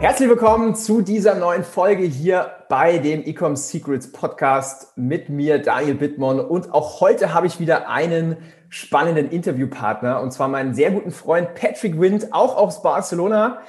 [0.00, 5.94] Herzlich willkommen zu dieser neuen Folge hier bei dem Ecom Secrets Podcast mit mir, Daniel
[5.94, 6.40] Bittmann.
[6.40, 8.38] Und auch heute habe ich wieder einen
[8.70, 13.60] spannenden Interviewpartner und zwar meinen sehr guten Freund Patrick Wind, auch aus Barcelona.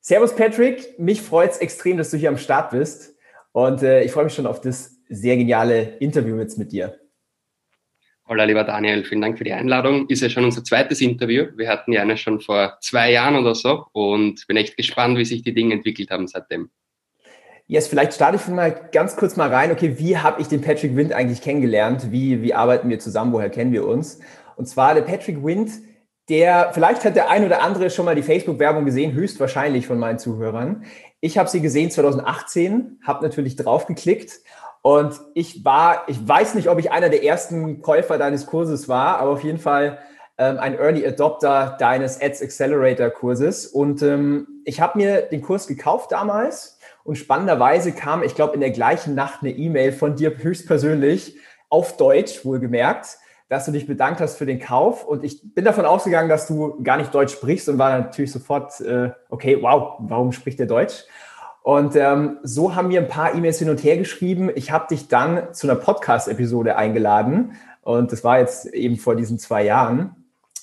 [0.00, 3.14] Servus Patrick, mich freut es extrem, dass du hier am Start bist
[3.52, 6.98] und äh, ich freue mich schon auf das sehr geniale Interview jetzt mit dir.
[8.28, 10.08] Hola, lieber Daniel, vielen Dank für die Einladung.
[10.08, 11.46] Ist ja schon unser zweites Interview.
[11.54, 15.24] Wir hatten ja eine schon vor zwei Jahren oder so und bin echt gespannt, wie
[15.24, 16.68] sich die Dinge entwickelt haben seitdem.
[17.68, 19.70] Yes, vielleicht starte ich mal ganz kurz mal rein.
[19.70, 22.10] Okay, wie habe ich den Patrick Wind eigentlich kennengelernt?
[22.10, 23.32] Wie, wie arbeiten wir zusammen?
[23.32, 24.18] Woher kennen wir uns?
[24.56, 25.70] Und zwar der Patrick Wind,
[26.28, 30.18] der, vielleicht hat der ein oder andere schon mal die Facebook-Werbung gesehen, höchstwahrscheinlich von meinen
[30.18, 30.84] Zuhörern.
[31.20, 34.40] Ich habe sie gesehen 2018, habe natürlich draufgeklickt
[34.86, 39.18] und ich war, ich weiß nicht, ob ich einer der ersten Käufer deines Kurses war,
[39.18, 39.98] aber auf jeden Fall
[40.38, 43.66] ähm, ein Early Adopter deines Ads Accelerator Kurses.
[43.66, 48.60] Und ähm, ich habe mir den Kurs gekauft damals und spannenderweise kam, ich glaube, in
[48.60, 51.36] der gleichen Nacht eine E-Mail von dir höchstpersönlich
[51.68, 55.04] auf Deutsch, wohlgemerkt, dass du dich bedankt hast für den Kauf.
[55.04, 58.80] Und ich bin davon ausgegangen, dass du gar nicht Deutsch sprichst und war natürlich sofort,
[58.82, 61.06] äh, okay, wow, warum spricht der Deutsch?
[61.66, 64.52] Und ähm, so haben wir ein paar E-Mails hin und her geschrieben.
[64.54, 67.54] Ich habe dich dann zu einer Podcast-Episode eingeladen.
[67.82, 70.14] Und das war jetzt eben vor diesen zwei Jahren.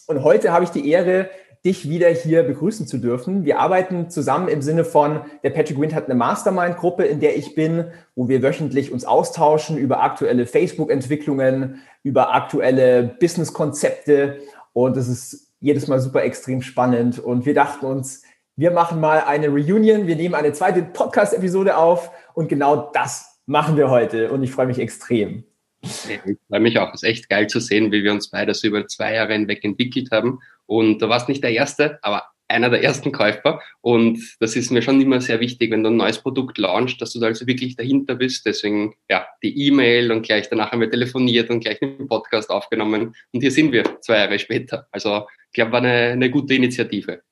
[0.07, 1.29] Und heute habe ich die Ehre,
[1.65, 3.43] dich wieder hier begrüßen zu dürfen.
[3.43, 7.53] Wir arbeiten zusammen im Sinne von, der Patrick Wind hat eine Mastermind-Gruppe, in der ich
[7.53, 14.37] bin, wo wir wöchentlich uns austauschen über aktuelle Facebook-Entwicklungen, über aktuelle Business-Konzepte.
[14.71, 17.19] Und es ist jedes Mal super extrem spannend.
[17.19, 18.21] Und wir dachten uns,
[18.55, 23.77] wir machen mal eine Reunion, wir nehmen eine zweite Podcast-Episode auf und genau das machen
[23.77, 25.43] wir heute und ich freue mich extrem.
[25.81, 26.93] Ich freue mich auch.
[26.93, 29.65] Es ist echt geil zu sehen, wie wir uns beide so über zwei Jahre hinweg
[29.65, 30.39] entwickelt haben.
[30.65, 33.59] Und du warst nicht der Erste, aber einer der ersten Käufer.
[33.81, 37.11] Und das ist mir schon immer sehr wichtig, wenn du ein neues Produkt launchst, dass
[37.11, 38.45] du da also wirklich dahinter bist.
[38.45, 43.13] Deswegen, ja, die E-Mail und gleich danach haben wir telefoniert und gleich einen Podcast aufgenommen.
[43.33, 44.87] Und hier sind wir zwei Jahre später.
[44.91, 47.23] Also, ich glaube, war eine, eine gute Initiative.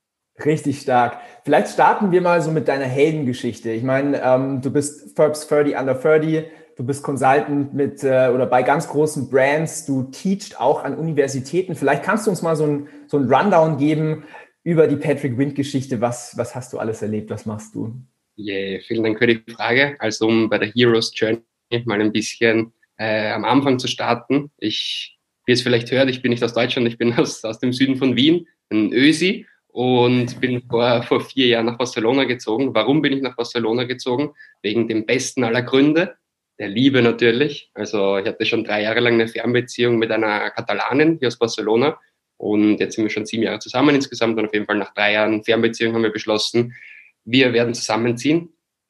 [0.46, 1.20] Richtig stark.
[1.44, 3.72] Vielleicht starten wir mal so mit deiner Heldengeschichte.
[3.72, 6.46] Ich meine, ähm, du bist Forbes 30 Under 30,
[6.78, 11.76] du bist Consultant mit äh, oder bei ganz großen Brands, du teachst auch an Universitäten.
[11.76, 14.24] Vielleicht kannst du uns mal so ein, so ein Rundown geben
[14.64, 16.02] über die Patrick Wind-Geschichte.
[16.02, 17.30] Was, was hast du alles erlebt?
[17.30, 17.94] Was machst du?
[18.38, 19.96] Yeah, vielen Dank für die Frage.
[20.00, 21.42] Also um bei der Heroes Journey
[21.86, 24.52] mal ein bisschen äh, am Anfang zu starten.
[24.58, 27.74] Ich, wie es vielleicht hört, ich bin nicht aus Deutschland, ich bin aus, aus dem
[27.74, 32.74] Süden von Wien, ein Ösi und bin vor, vor vier Jahren nach Barcelona gezogen.
[32.74, 34.34] Warum bin ich nach Barcelona gezogen?
[34.62, 36.16] Wegen dem besten aller Gründe,
[36.60, 37.72] der Liebe natürlich.
[37.74, 41.98] Also ich hatte schon drei Jahre lang eine Fernbeziehung mit einer Katalanin hier aus Barcelona
[42.38, 45.14] und jetzt sind wir schon sieben Jahre zusammen insgesamt und auf jeden Fall nach drei
[45.14, 46.74] Jahren Fernbeziehung haben wir beschlossen,
[47.24, 48.50] wir werden zusammenziehen.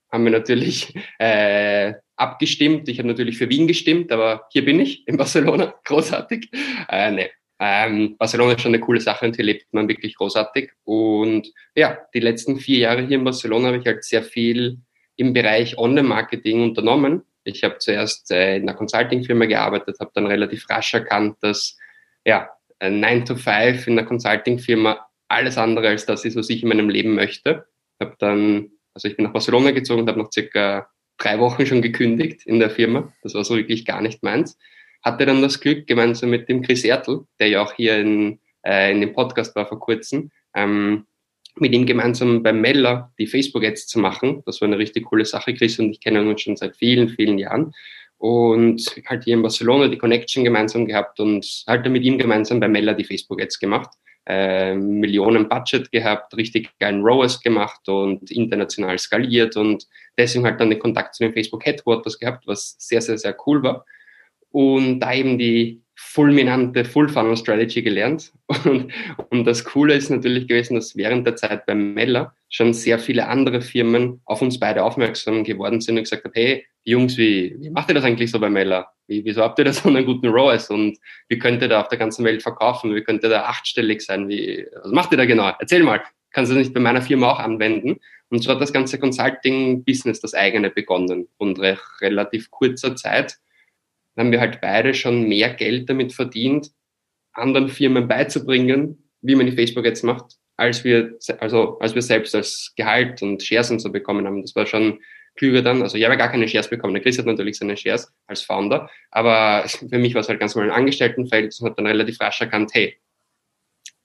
[0.09, 2.87] Haben wir natürlich äh, abgestimmt.
[2.87, 5.75] Ich habe natürlich für Wien gestimmt, aber hier bin ich in Barcelona.
[5.83, 6.49] Großartig.
[6.89, 7.29] Äh, nee,
[7.63, 10.71] ähm, Barcelona ist schon eine coole Sache und hier lebt man wirklich großartig.
[10.83, 14.79] Und ja, die letzten vier Jahre hier in Barcelona habe ich halt sehr viel
[15.15, 17.21] im Bereich Online-Marketing unternommen.
[17.43, 21.77] Ich habe zuerst äh, in einer Consulting-Firma gearbeitet, habe dann relativ rasch erkannt, dass
[22.25, 22.49] ja,
[22.81, 26.89] 9 to 5 in einer Consulting-Firma alles andere als das ist, was ich in meinem
[26.89, 27.67] Leben möchte.
[27.99, 30.89] Habe dann, also ich bin nach Barcelona gezogen und habe nach circa
[31.19, 33.13] drei Wochen schon gekündigt in der Firma.
[33.21, 34.57] Das war so wirklich gar nicht meins
[35.03, 38.91] hatte dann das Glück, gemeinsam mit dem Chris Ertl, der ja auch hier in, äh,
[38.91, 41.05] in dem Podcast war vor kurzem, ähm,
[41.55, 44.41] mit ihm gemeinsam beim Meller die Facebook-Ads zu machen.
[44.45, 45.53] Das war eine richtig coole Sache.
[45.53, 47.73] Chris und ich kennen uns schon seit vielen, vielen Jahren.
[48.17, 52.67] Und halt hier in Barcelona die Connection gemeinsam gehabt und halt mit ihm gemeinsam bei
[52.67, 53.89] Meller die Facebook-Ads gemacht.
[54.27, 60.69] Äh, Millionen Budget gehabt, richtig geilen ROAS gemacht und international skaliert und deswegen halt dann
[60.69, 63.83] den Kontakt zu den Facebook Headquarters gehabt, was sehr, sehr, sehr cool war
[64.51, 68.33] und da eben die fulminante Full Funnel Strategy gelernt.
[68.65, 68.91] Und,
[69.29, 73.27] und das Coole ist natürlich gewesen, dass während der Zeit beim Meller schon sehr viele
[73.27, 77.69] andere Firmen auf uns beide aufmerksam geworden sind und gesagt haben, hey, Jungs, wie, wie
[77.69, 78.87] macht ihr das eigentlich so bei Meller?
[79.07, 80.97] Wie, wieso habt ihr da so einen guten ROAS und
[81.29, 82.93] wie könnt ihr da auf der ganzen Welt verkaufen?
[82.93, 84.27] Wie könnt ihr da achtstellig sein?
[84.27, 85.51] Wie, was macht ihr da genau?
[85.59, 86.01] Erzähl mal.
[86.31, 87.99] Kannst du das nicht bei meiner Firma auch anwenden?
[88.29, 93.37] Und so hat das ganze Consulting-Business das eigene begonnen und recht relativ kurzer Zeit
[94.17, 96.71] haben wir halt beide schon mehr Geld damit verdient,
[97.33, 102.35] anderen Firmen beizubringen, wie man die Facebook jetzt macht, als wir, also als wir selbst
[102.35, 104.41] als Gehalt und Shares und so bekommen haben.
[104.41, 104.99] Das war schon
[105.35, 105.81] klüger dann.
[105.81, 106.93] Also ich habe gar keine Shares bekommen.
[106.93, 110.55] Der Chris hat natürlich seine Shares als Founder, aber für mich war es halt ganz
[110.55, 112.97] normal ein Angestelltenfeld und hat dann relativ rasch erkannt, hey,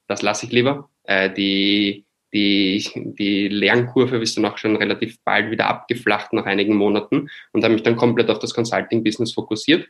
[0.07, 0.89] das lasse ich lieber.
[1.03, 6.75] Äh, die, die, die Lernkurve ist dann auch schon relativ bald wieder abgeflacht nach einigen
[6.75, 9.87] Monaten und habe mich dann komplett auf das Consulting-Business fokussiert.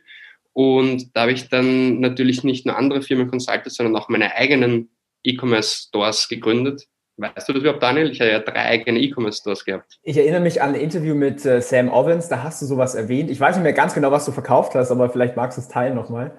[0.52, 4.90] Und da habe ich dann natürlich nicht nur andere Firmen consultet, sondern auch meine eigenen
[5.24, 6.86] E-Commerce-Stores gegründet.
[7.16, 8.10] Weißt du das überhaupt, Daniel?
[8.10, 9.98] Ich habe ja drei eigene E-Commerce-Stores gehabt.
[10.04, 13.28] Ich erinnere mich an ein Interview mit äh, Sam Ovens, da hast du sowas erwähnt.
[13.30, 15.68] Ich weiß nicht mehr ganz genau, was du verkauft hast, aber vielleicht magst du es
[15.68, 16.38] teilen nochmal.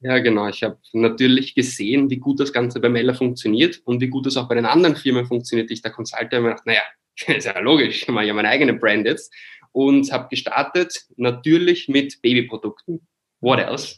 [0.00, 0.48] Ja, genau.
[0.48, 4.36] Ich habe natürlich gesehen, wie gut das Ganze bei Meller funktioniert und wie gut es
[4.36, 6.36] auch bei den anderen Firmen funktioniert, die ich da consulte.
[6.36, 6.82] Und mir gedacht, naja,
[7.26, 9.32] ist ja logisch, ich mache ja meine eigene Brand jetzt.
[9.72, 13.06] Und habe gestartet natürlich mit Babyprodukten.
[13.40, 13.96] What else?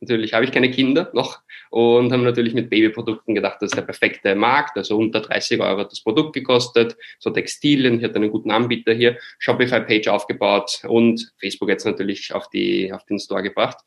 [0.00, 1.40] Natürlich habe ich keine Kinder noch
[1.70, 4.76] und haben natürlich mit Babyprodukten gedacht, das ist der perfekte Markt.
[4.76, 7.98] Also unter 30 Euro hat das Produkt gekostet, so Textilien.
[7.98, 13.04] Ich hatte einen guten Anbieter hier, Shopify-Page aufgebaut und Facebook jetzt natürlich auf, die, auf
[13.06, 13.78] den Store gebracht.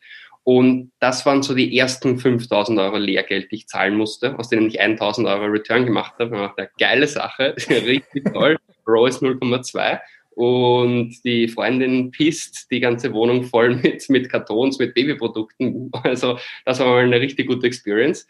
[0.43, 4.67] Und das waren so die ersten 5000 Euro Lehrgeld, die ich zahlen musste, aus denen
[4.67, 6.35] ich 1000 Euro Return gemacht habe.
[6.35, 8.57] Ich dachte, geile Sache, richtig toll.
[8.88, 9.99] Raw ist 0,2
[10.31, 15.91] und die Freundin pisst die ganze Wohnung voll mit, mit Kartons, mit Babyprodukten.
[16.03, 18.25] Also das war mal eine richtig gute Experience,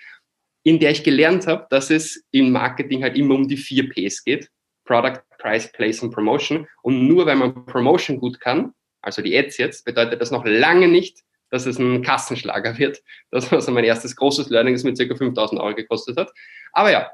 [0.64, 4.24] in der ich gelernt habe, dass es im Marketing halt immer um die vier Ps
[4.24, 4.50] geht.
[4.84, 6.68] Product, Price, Place und Promotion.
[6.82, 10.88] Und nur weil man Promotion gut kann, also die Ads jetzt, bedeutet das noch lange
[10.88, 11.20] nicht,
[11.52, 13.02] dass es ein Kassenschlager wird.
[13.30, 15.16] Das war so mein erstes großes Learning, das mir ca.
[15.16, 16.32] 5000 Euro gekostet hat.
[16.74, 17.12] Aber ja,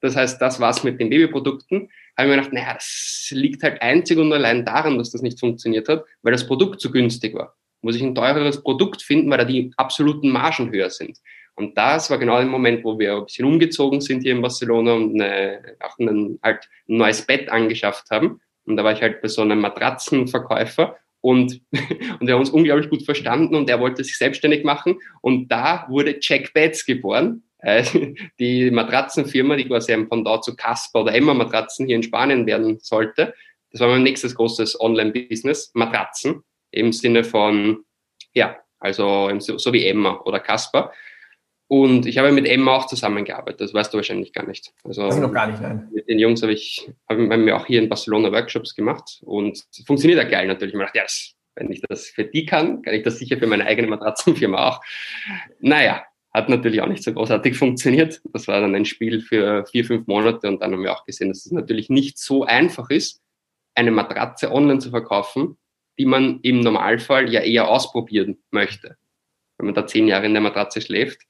[0.00, 1.90] das heißt, das war's mit den Babyprodukten.
[2.16, 5.40] Habe ich mir gedacht, naja, das liegt halt einzig und allein daran, dass das nicht
[5.40, 7.56] funktioniert hat, weil das Produkt zu günstig war.
[7.82, 11.18] Muss ich ein teureres Produkt finden, weil da die absoluten Margen höher sind.
[11.54, 14.94] Und das war genau der Moment, wo wir ein bisschen umgezogen sind hier in Barcelona
[14.94, 18.40] und eine, auch ein, halt ein neues Bett angeschafft haben.
[18.64, 22.90] Und da war ich halt bei so einem Matratzenverkäufer und, und wir haben uns unglaublich
[22.90, 24.98] gut verstanden und er wollte sich selbstständig machen.
[25.20, 27.84] Und da wurde Jack Betts geboren, äh,
[28.38, 32.78] die Matratzenfirma, die quasi ein Pendant zu Casper oder Emma Matratzen hier in Spanien werden
[32.80, 33.34] sollte.
[33.72, 37.84] Das war mein nächstes großes Online-Business, Matratzen, im Sinne von,
[38.34, 40.92] ja, also so wie Emma oder Casper.
[41.72, 44.72] Und ich habe mit Emma auch zusammengearbeitet, das weißt du wahrscheinlich gar nicht.
[44.82, 45.88] Also das noch gar nicht, nein.
[45.94, 50.20] Mit den Jungs habe ich, haben wir auch hier in Barcelona Workshops gemacht und funktioniert
[50.20, 50.74] ja geil natürlich.
[50.74, 53.46] Ich dachte, ja, das, wenn ich das für die kann, kann ich das sicher für
[53.46, 54.80] meine eigene Matratzenfirma auch.
[55.60, 56.02] Naja,
[56.34, 58.20] hat natürlich auch nicht so großartig funktioniert.
[58.32, 61.28] Das war dann ein Spiel für vier, fünf Monate und dann haben wir auch gesehen,
[61.28, 63.22] dass es natürlich nicht so einfach ist,
[63.76, 65.56] eine Matratze online zu verkaufen,
[66.00, 68.96] die man im Normalfall ja eher ausprobieren möchte
[69.60, 71.20] wenn man da zehn Jahre in der Matratze schläft.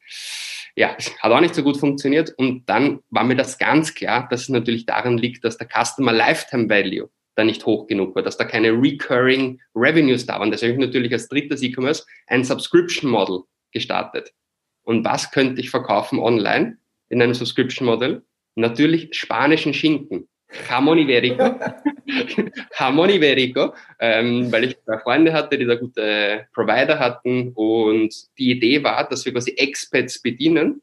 [0.77, 2.33] Ja, hat auch nicht so gut funktioniert.
[2.37, 6.13] Und dann war mir das ganz klar, dass es natürlich daran liegt, dass der Customer
[6.13, 10.51] Lifetime Value da nicht hoch genug war, dass da keine Recurring Revenues da waren.
[10.51, 13.41] Deswegen habe ich natürlich als drittes E-Commerce ein Subscription Model
[13.73, 14.33] gestartet.
[14.85, 16.79] Und was könnte ich verkaufen online
[17.09, 18.25] in einem Subscription Model?
[18.55, 20.29] Natürlich spanischen Schinken.
[20.69, 21.59] Jamón Ibérico.
[22.79, 28.51] Jamón Ibérico, ähm, weil ich zwei Freunde hatte, die da gute Provider hatten und die
[28.51, 30.83] Idee war, dass wir quasi Expats bedienen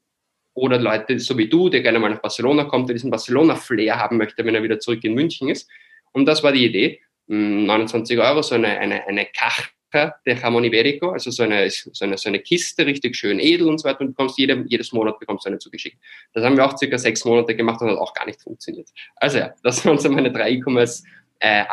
[0.53, 4.17] oder Leute so wie du, der gerne mal nach Barcelona kommt, der diesen Barcelona-Flair haben
[4.17, 5.69] möchte, wenn er wieder zurück in München ist.
[6.13, 7.01] Und das war die Idee.
[7.27, 12.05] 29 hm, Euro, so eine, eine, eine Kach de Jamón Ibérico, also so eine, so,
[12.05, 15.19] eine, so eine Kiste, richtig schön edel und so weiter und bekommst jede, jedes Monat
[15.19, 15.97] bekommst du eine zugeschickt.
[16.33, 18.89] Das haben wir auch circa sechs Monate gemacht und hat auch gar nicht funktioniert.
[19.15, 21.03] Also ja, das waren so meine drei E-Commerce
[21.39, 21.63] äh.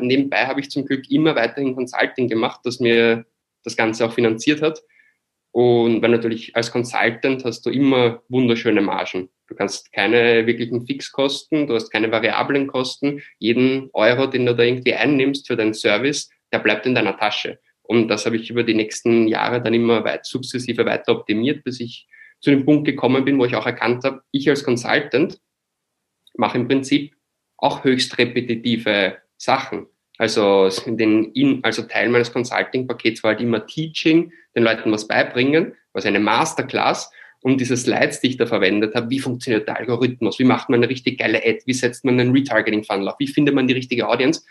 [0.00, 3.24] Nebenbei habe ich zum Glück immer weiterhin Consulting gemacht, das mir
[3.64, 4.82] das Ganze auch finanziert hat.
[5.52, 9.30] Und weil natürlich als Consultant hast du immer wunderschöne Margen.
[9.46, 13.22] Du kannst keine wirklichen Fixkosten, du hast keine variablen Kosten.
[13.38, 17.58] Jeden Euro, den du da irgendwie einnimmst für deinen Service, der bleibt in deiner Tasche.
[17.82, 21.80] Und das habe ich über die nächsten Jahre dann immer weit, sukzessive weiter optimiert, bis
[21.80, 22.08] ich
[22.40, 25.38] zu dem Punkt gekommen bin, wo ich auch erkannt habe, ich als Consultant
[26.36, 27.14] mache im Prinzip
[27.56, 29.86] auch höchst repetitive Sachen.
[30.18, 36.08] Also, den, also Teil meines Consulting-Pakets war halt immer Teaching, den Leuten was beibringen, also
[36.08, 37.10] eine Masterclass.
[37.42, 40.80] Und diese Slides, die ich da verwendet habe, wie funktioniert der Algorithmus, wie macht man
[40.80, 44.08] eine richtig geile Ad, wie setzt man einen Retargeting-Funnel auf, wie findet man die richtige
[44.08, 44.42] Audience,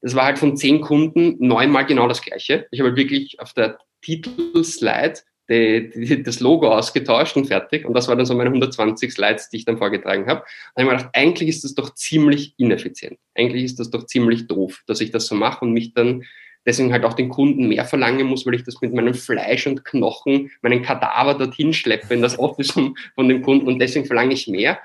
[0.00, 2.66] das war halt von zehn Kunden neunmal genau das gleiche.
[2.70, 7.86] Ich habe halt wirklich auf der Titelslide die, die, das Logo ausgetauscht und fertig.
[7.86, 10.40] Und das waren dann so meine 120 Slides, die ich dann vorgetragen habe.
[10.74, 13.18] Da habe ich mir gedacht, eigentlich ist das doch ziemlich ineffizient.
[13.34, 16.24] Eigentlich ist das doch ziemlich doof, dass ich das so mache und mich dann
[16.66, 19.84] deswegen halt auch den Kunden mehr verlangen muss, weil ich das mit meinem Fleisch und
[19.84, 24.34] Knochen, meinen Kadaver dorthin schleppe in das Office von, von dem Kunden und deswegen verlange
[24.34, 24.78] ich mehr.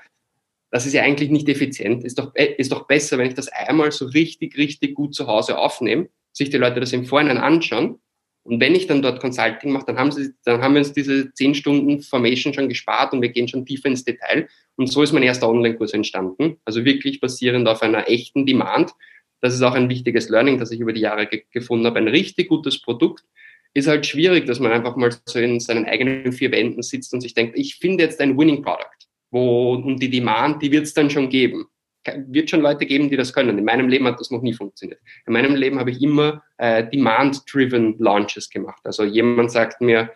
[0.74, 2.02] Das ist ja eigentlich nicht effizient.
[2.02, 5.28] Ist doch, äh, ist doch besser, wenn ich das einmal so richtig, richtig gut zu
[5.28, 8.00] Hause aufnehme, sich die Leute das im Vorhinein anschauen
[8.44, 11.32] und wenn ich dann dort Consulting mache, dann haben, sie, dann haben wir uns diese
[11.32, 14.48] zehn Stunden Formation schon gespart und wir gehen schon tiefer ins Detail.
[14.76, 16.58] Und so ist mein erster Online-Kurs entstanden.
[16.66, 18.92] Also wirklich basierend auf einer echten Demand.
[19.40, 21.98] Das ist auch ein wichtiges Learning, das ich über die Jahre ge gefunden habe.
[21.98, 23.24] Ein richtig gutes Produkt
[23.72, 27.22] ist halt schwierig, dass man einfach mal so in seinen eigenen vier Wänden sitzt und
[27.22, 28.84] sich denkt, ich finde jetzt ein Winning Product.
[29.34, 31.66] Wo, und die Demand, die wird es dann schon geben
[32.28, 33.58] wird schon Leute geben, die das können.
[33.58, 35.00] In meinem Leben hat das noch nie funktioniert.
[35.26, 38.82] In meinem Leben habe ich immer äh, Demand-driven Launches gemacht.
[38.84, 40.10] Also jemand sagt mir,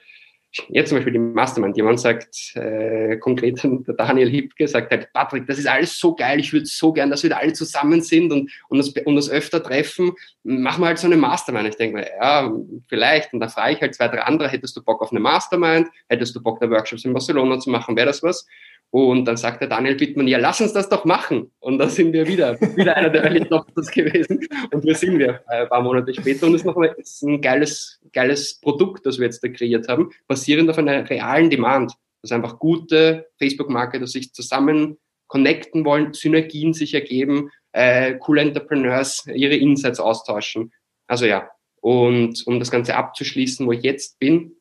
[0.68, 5.46] jetzt zum Beispiel die Mastermind, jemand sagt, äh, konkret der Daniel Hipke sagt halt, Patrick,
[5.46, 8.32] das ist alles so geil, ich würde so gern, dass wir da alle zusammen sind
[8.32, 11.68] und, und, das, und das öfter treffen, machen wir halt so eine Mastermind.
[11.68, 12.52] Ich denke mir, ja,
[12.88, 13.32] vielleicht.
[13.32, 15.88] Und da frage ich halt zwei, drei andere, hättest du Bock auf eine Mastermind?
[16.08, 17.96] Hättest du Bock, da Workshops in Barcelona zu machen?
[17.96, 18.46] Wäre das was?
[18.90, 21.50] Und dann sagt der Daniel Bittmann, ja, lass uns das doch machen.
[21.60, 24.46] Und da sind wir wieder, wieder einer der Early Adopters gewesen.
[24.72, 26.46] Und wir sind wir ein paar Monate später.
[26.46, 30.70] Und es ist noch ein geiles, geiles Produkt, das wir jetzt da kreiert haben, basierend
[30.70, 31.92] auf einer realen Demand.
[32.22, 34.96] Dass einfach gute Facebook-Marketer sich zusammen
[35.28, 40.72] connecten wollen, Synergien sich ergeben, äh, coole Entrepreneurs ihre Insights austauschen.
[41.06, 44.56] Also ja, und um das Ganze abzuschließen, wo ich jetzt bin,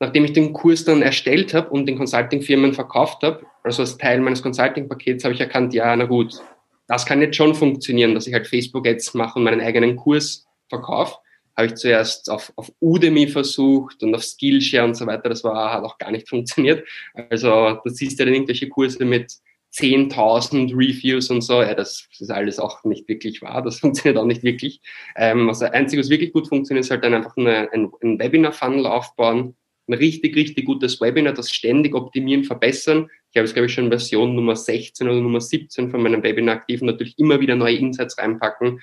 [0.00, 4.20] nachdem ich den Kurs dann erstellt habe und den Consulting-Firmen verkauft habe, also als Teil
[4.20, 6.40] meines Consulting-Pakets, habe ich erkannt, ja, na gut,
[6.88, 11.18] das kann jetzt schon funktionieren, dass ich halt Facebook-Ads mache und meinen eigenen Kurs verkaufe.
[11.56, 15.28] Habe ich zuerst auf, auf Udemy versucht und auf Skillshare und so weiter.
[15.28, 16.84] Das war, hat auch gar nicht funktioniert.
[17.28, 19.34] Also, das siehst du dann irgendwelche Kurse mit
[19.74, 21.62] 10.000 Reviews und so.
[21.62, 23.62] Ja, das ist alles auch nicht wirklich wahr.
[23.62, 24.80] Das funktioniert auch nicht wirklich.
[25.16, 28.86] Ähm, also, einzige, was wirklich gut funktioniert, ist halt dann einfach eine, ein, ein Webinar-Funnel
[28.86, 29.54] aufbauen,
[29.90, 33.08] ein richtig, richtig gutes Webinar, das ständig optimieren, verbessern.
[33.30, 36.56] Ich habe es, glaube ich, schon Version Nummer 16 oder Nummer 17 von meinem Webinar
[36.56, 38.80] aktiv und natürlich immer wieder neue Insights reinpacken.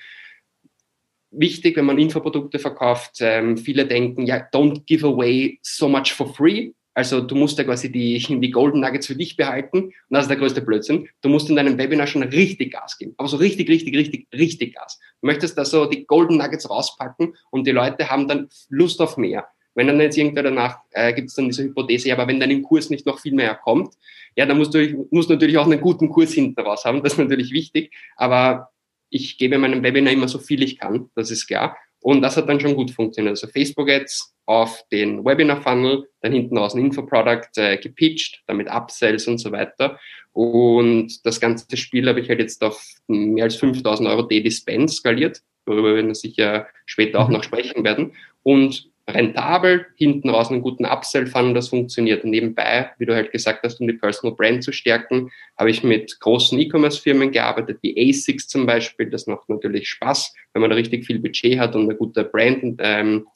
[1.31, 6.33] Wichtig, wenn man Infoprodukte verkauft, ähm, viele denken, ja, don't give away so much for
[6.33, 6.71] free.
[6.93, 10.29] Also du musst ja quasi die, die Golden Nuggets für dich behalten und das ist
[10.29, 11.07] der größte Blödsinn.
[11.21, 14.75] Du musst in deinem Webinar schon richtig Gas geben, aber so richtig, richtig, richtig, richtig
[14.75, 14.99] Gas.
[15.21, 19.15] Du möchtest da so die Golden Nuggets rauspacken und die Leute haben dann Lust auf
[19.15, 19.47] mehr.
[19.77, 22.49] Wenn dann jetzt irgendwer danach, äh, gibt es dann diese Hypothese, ja, aber wenn dann
[22.49, 23.93] im Kurs nicht noch viel mehr kommt,
[24.35, 27.19] ja, dann musst du musst natürlich auch einen guten Kurs hinten raus haben, das ist
[27.19, 28.71] natürlich wichtig, aber
[29.09, 31.77] ich gebe meinem Webinar immer so viel ich kann, das ist klar.
[32.01, 33.31] Und das hat dann schon gut funktioniert.
[33.31, 38.69] Also Facebook Ads auf den Webinar Funnel, dann hinten raus ein Infoproduct äh, gepitcht, damit
[38.69, 39.99] Upsells und so weiter.
[40.33, 44.89] Und das ganze Spiel habe ich halt jetzt auf mehr als 5000 Euro Daily Spend
[44.89, 47.33] skaliert, worüber wir sicher später auch mhm.
[47.33, 48.13] noch sprechen werden.
[48.43, 52.23] Und rentabel, hinten raus einen guten Upsell-Funnel, das funktioniert.
[52.23, 55.83] Und nebenbei, wie du halt gesagt hast, um die Personal Brand zu stärken, habe ich
[55.83, 59.09] mit großen E-Commerce-Firmen gearbeitet, wie ASICS zum Beispiel.
[59.09, 62.79] Das macht natürlich Spaß, wenn man da richtig viel Budget hat und eine gute Brand.
[62.79, 63.27] Ähm,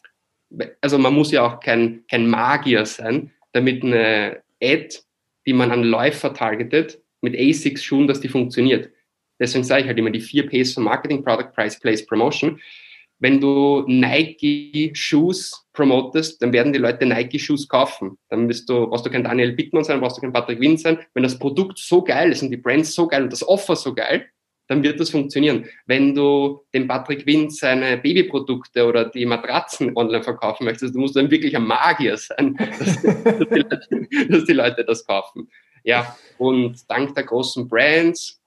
[0.82, 5.00] also man muss ja auch kein, kein Magier sein, damit eine Ad,
[5.46, 8.90] die man an Läufer targetet, mit ASICS schon, dass die funktioniert.
[9.40, 12.60] Deswegen sage ich halt immer die vier Ps von Marketing, Product, Price, Place, Promotion
[13.22, 18.18] wenn du Nike-Shoes promotest, dann werden die Leute Nike-Shoes kaufen.
[18.30, 20.98] Dann bist du, brauchst du kein Daniel Bittmann sein, brauchst du kein Patrick Wien sein.
[21.14, 23.94] Wenn das Produkt so geil ist und die Brand so geil und das Offer so
[23.94, 24.26] geil,
[24.68, 25.66] dann wird das funktionieren.
[25.86, 31.16] Wenn du dem Patrick Wind seine Babyprodukte oder die Matratzen online verkaufen möchtest, du musst
[31.16, 35.48] dann wirklich ein Magier sein, dass, dass, die Leute, dass die Leute das kaufen.
[35.84, 38.42] Ja, und dank der großen Brands,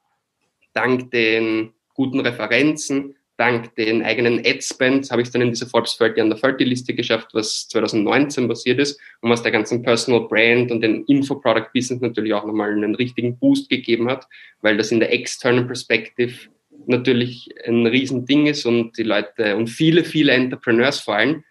[0.73, 6.23] dank den guten Referenzen, dank den eigenen Ad-Spends habe ich dann in diese Forbes 30
[6.23, 10.81] under 30 Liste geschafft, was 2019 passiert ist und was der ganzen Personal Brand und
[10.81, 14.27] den Info-Product Business natürlich auch nochmal einen richtigen Boost gegeben hat,
[14.61, 16.49] weil das in der externen Perspective
[16.87, 21.43] natürlich ein Riesending ist und die Leute und viele, viele Entrepreneurs vor allem,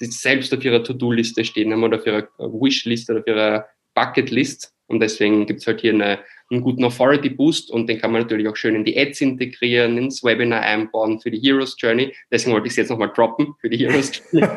[0.00, 4.72] die selbst auf ihrer To-Do-Liste stehen haben oder auf ihrer Wish-List oder auf ihrer Bucket-List
[4.90, 6.18] und deswegen gibt es halt hier eine
[6.50, 9.96] einen guten Authority Boost und den kann man natürlich auch schön in die Ads integrieren,
[9.98, 12.14] ins Webinar einbauen für die Heroes Journey.
[12.30, 14.48] Deswegen wollte ich es jetzt nochmal droppen für die Heroes Journey.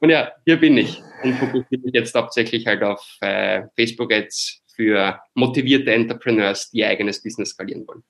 [0.00, 4.62] und ja, hier bin ich und fokussiere mich jetzt hauptsächlich halt auf äh, Facebook Ads
[4.74, 8.02] für motivierte Entrepreneurs, die ihr eigenes Business skalieren wollen.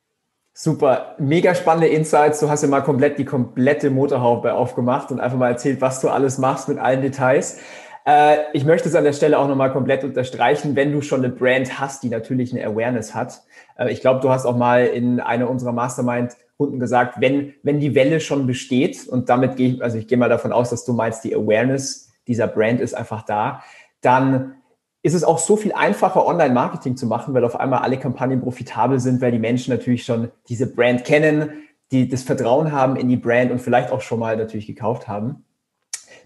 [0.58, 2.40] Super, mega spannende Insights.
[2.40, 6.08] Du hast ja mal komplett die komplette Motorhaube aufgemacht und einfach mal erzählt, was du
[6.08, 7.60] alles machst mit allen Details.
[8.06, 11.32] Äh, ich möchte es an der Stelle auch nochmal komplett unterstreichen, wenn du schon eine
[11.32, 13.42] Brand hast, die natürlich eine Awareness hat.
[13.76, 17.80] Äh, ich glaube, du hast auch mal in einer unserer Mastermind Kunden gesagt, wenn, wenn
[17.80, 20.86] die Welle schon besteht und damit gehe ich, also ich gehe mal davon aus, dass
[20.86, 23.62] du meinst, die Awareness dieser Brand ist einfach da,
[24.00, 24.54] dann
[25.02, 28.98] ist es auch so viel einfacher, Online-Marketing zu machen, weil auf einmal alle Kampagnen profitabel
[29.00, 31.50] sind, weil die Menschen natürlich schon diese Brand kennen,
[31.92, 35.44] die das Vertrauen haben in die Brand und vielleicht auch schon mal natürlich gekauft haben.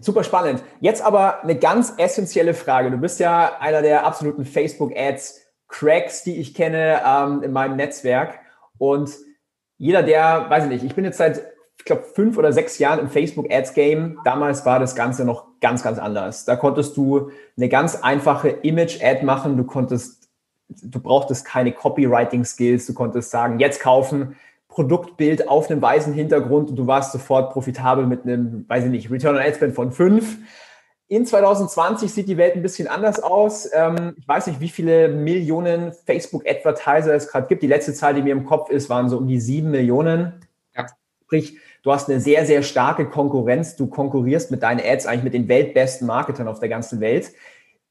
[0.01, 0.63] Super spannend.
[0.79, 2.89] Jetzt aber eine ganz essentielle Frage.
[2.89, 8.39] Du bist ja einer der absoluten Facebook-Ads-Cracks, die ich kenne ähm, in meinem Netzwerk.
[8.79, 9.11] Und
[9.77, 11.43] jeder, der, weiß ich nicht, ich bin jetzt seit,
[11.77, 14.19] ich glaube, fünf oder sechs Jahren im Facebook-Ads-Game.
[14.25, 16.45] Damals war das Ganze noch ganz, ganz anders.
[16.45, 19.55] Da konntest du eine ganz einfache Image-Ad machen.
[19.55, 20.29] Du konntest,
[20.67, 22.87] du brauchtest keine Copywriting-Skills.
[22.87, 24.35] Du konntest sagen, jetzt kaufen,
[24.71, 29.11] Produktbild auf einem weißen Hintergrund und du warst sofort profitabel mit einem, weiß ich nicht,
[29.11, 30.37] Return on Ad Spend von fünf.
[31.09, 33.69] In 2020 sieht die Welt ein bisschen anders aus.
[33.73, 37.63] Ähm, ich weiß nicht, wie viele Millionen Facebook-Advertiser es gerade gibt.
[37.63, 40.41] Die letzte Zahl, die mir im Kopf ist, waren so um die sieben Millionen.
[40.73, 40.87] Ja.
[41.25, 43.75] Sprich, du hast eine sehr, sehr starke Konkurrenz.
[43.75, 47.33] Du konkurrierst mit deinen Ads eigentlich mit den weltbesten Marketern auf der ganzen Welt.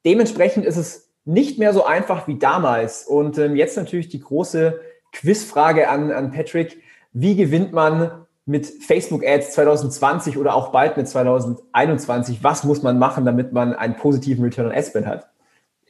[0.06, 3.04] Dementsprechend ist es nicht mehr so einfach wie damals.
[3.04, 4.80] Und ähm, jetzt natürlich die große
[5.12, 6.82] Quizfrage an, an Patrick.
[7.12, 12.42] Wie gewinnt man mit Facebook Ads 2020 oder auch bald mit 2021?
[12.42, 15.28] Was muss man machen, damit man einen positiven Return on Ad Spend hat?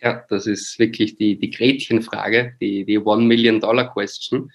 [0.02, 4.50] Ja, das ist wirklich die, die Gretchenfrage, die, die One Million Dollar Question.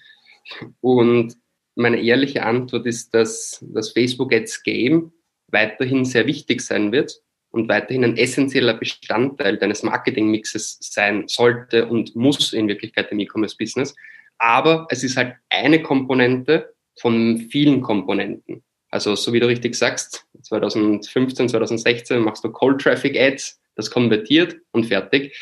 [0.80, 1.36] Und
[1.76, 5.12] meine ehrliche Antwort ist, dass das Facebook Ads Game
[5.48, 7.20] weiterhin sehr wichtig sein wird
[7.50, 13.94] und weiterhin ein essentieller Bestandteil deines Marketingmixes sein sollte und muss in Wirklichkeit im E-Commerce-Business.
[14.38, 18.62] Aber es ist halt eine Komponente von vielen Komponenten.
[18.90, 24.56] Also so wie du richtig sagst, 2015, 2016 machst du Cold Traffic Ads, das konvertiert
[24.72, 25.36] und fertig.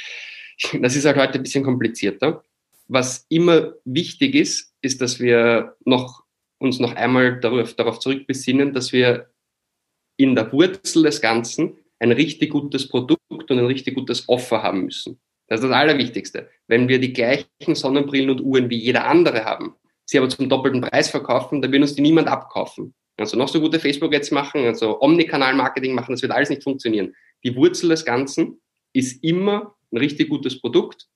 [0.81, 2.43] Das ist halt heute ein bisschen komplizierter.
[2.87, 6.25] Was immer wichtig ist, ist, dass wir noch,
[6.59, 9.31] uns noch einmal darauf, darauf zurückbesinnen, dass wir
[10.17, 14.85] in der Wurzel des Ganzen ein richtig gutes Produkt und ein richtig gutes Offer haben
[14.85, 15.19] müssen.
[15.55, 16.51] Das ist das Allerwichtigste.
[16.67, 20.81] Wenn wir die gleichen Sonnenbrillen und Uhren wie jeder andere haben, sie aber zum doppelten
[20.81, 22.93] Preis verkaufen, dann wird uns die niemand abkaufen.
[23.17, 27.15] Also noch so gute Facebook-Ads machen, also Omnikanal-Marketing machen, das wird alles nicht funktionieren.
[27.45, 28.61] Die Wurzel des Ganzen
[28.93, 31.07] ist immer ein richtig gutes Produkt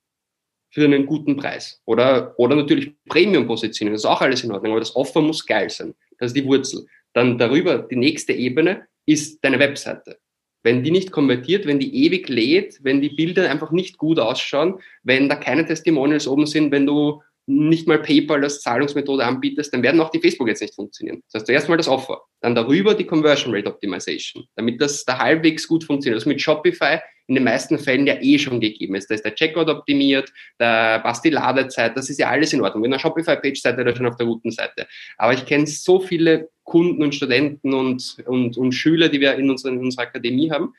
[0.71, 1.83] für einen guten Preis.
[1.85, 5.69] Oder, oder natürlich Premium-Positionen, das ist auch alles in Ordnung, aber das Offer muss geil
[5.69, 5.97] sein.
[6.21, 6.87] Das ist die Wurzel.
[7.13, 10.21] Dann darüber, die nächste Ebene ist deine Webseite.
[10.69, 14.81] Wenn die nicht konvertiert, wenn die ewig lädt, wenn die Bilder einfach nicht gut ausschauen,
[15.03, 19.83] wenn da keine Testimonials oben sind, wenn du nicht mal PayPal als Zahlungsmethode anbietest, dann
[19.83, 21.23] werden auch die Facebook jetzt nicht funktionieren.
[21.27, 25.19] Das heißt, zuerst mal das Offer, dann darüber die Conversion Rate Optimization, damit das da
[25.19, 26.21] halbwegs gut funktioniert.
[26.21, 29.09] Das mit Shopify in den meisten Fällen ja eh schon gegeben ist.
[29.09, 32.85] Da ist der Checkout optimiert, da passt die Ladezeit, das ist ja alles in Ordnung.
[32.85, 34.87] Wenn eine Shopify-Page seid ihr schon auf der guten Seite.
[35.17, 39.49] Aber ich kenne so viele Kunden und Studenten und, und, und Schüler, die wir in,
[39.49, 40.75] unseren, in unserer Akademie haben,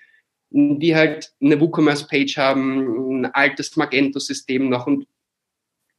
[0.51, 5.08] die halt eine WooCommerce-Page haben, ein altes Magento-System noch und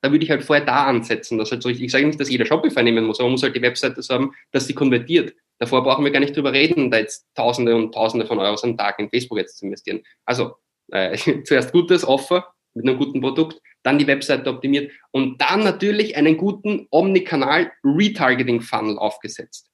[0.02, 1.38] da würde ich halt vorher da ansetzen.
[1.38, 3.56] Das halt so, ich sage nicht, dass jeder Shopify nehmen muss, aber man muss halt
[3.56, 5.34] die Webseite so haben, dass sie konvertiert.
[5.58, 8.76] Davor brauchen wir gar nicht drüber reden, da jetzt Tausende und Tausende von Euros am
[8.76, 10.00] Tag in Facebook jetzt zu investieren.
[10.24, 10.54] Also
[10.90, 16.16] äh, zuerst gutes Offer mit einem guten Produkt, dann die Webseite optimiert und dann natürlich
[16.16, 19.68] einen guten Omnikanal Retargeting Funnel aufgesetzt.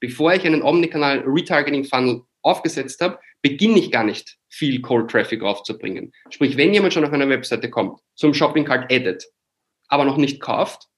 [0.00, 5.42] Bevor ich einen Omnikanal Retargeting Funnel aufgesetzt habe, beginne ich gar nicht viel Cold Traffic
[5.42, 6.12] aufzubringen.
[6.30, 9.24] Sprich, wenn jemand schon auf eine Webseite kommt, zum Shopping Cart Edit,
[9.92, 10.88] aber noch nicht kauft,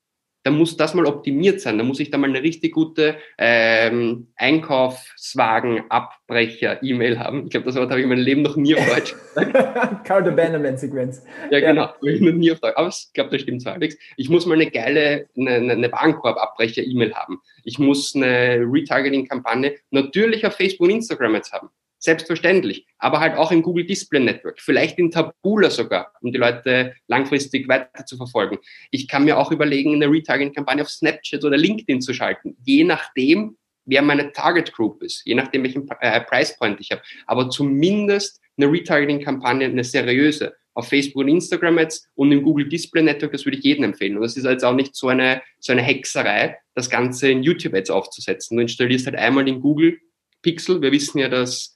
[0.45, 1.79] dann muss das mal optimiert sein.
[1.79, 7.45] Da muss ich da mal eine richtig gute ähm, Einkaufswagen-Abbrecher-E-Mail haben.
[7.45, 10.05] Ich glaube, das Wort habe ich in meinem Leben noch nie auf Deutsch gesagt.
[10.05, 11.25] Card Abandonment Sequence.
[11.51, 11.83] Ja, genau.
[11.83, 11.95] Ja.
[11.95, 12.77] Habe ich noch nie auf Deutsch.
[12.77, 13.97] Aber ich glaube, das stimmt so halbwegs.
[14.17, 17.41] Ich muss mal eine geile, eine, eine Warenkorb-Abbrecher-E-Mail haben.
[17.65, 21.71] Ich muss eine Retargeting-Kampagne natürlich auf Facebook und Instagram jetzt haben.
[22.05, 22.87] Selbstverständlich.
[22.99, 24.61] Aber halt auch im Google Display Network.
[24.61, 28.59] Vielleicht in Tabula sogar, um die Leute langfristig weiter zu verfolgen.
[28.91, 32.59] Ich kann mir auch überlegen, eine Retargeting-Kampagne auf Snapchat oder LinkedIn zu schalten.
[32.63, 35.23] Je nachdem, wer meine Target Group ist.
[35.25, 37.01] Je nachdem, welchen äh, Price Point ich habe.
[37.27, 43.03] Aber zumindest eine Retargeting-Kampagne, eine seriöse auf Facebook und Instagram jetzt und im Google Display
[43.03, 44.17] Network, das würde ich jedem empfehlen.
[44.17, 47.73] Und das ist jetzt auch nicht so eine, so eine Hexerei, das Ganze in YouTube
[47.73, 48.59] jetzt aufzusetzen.
[48.59, 49.99] Du installierst halt einmal den Google
[50.43, 50.83] Pixel.
[50.83, 51.75] Wir wissen ja, dass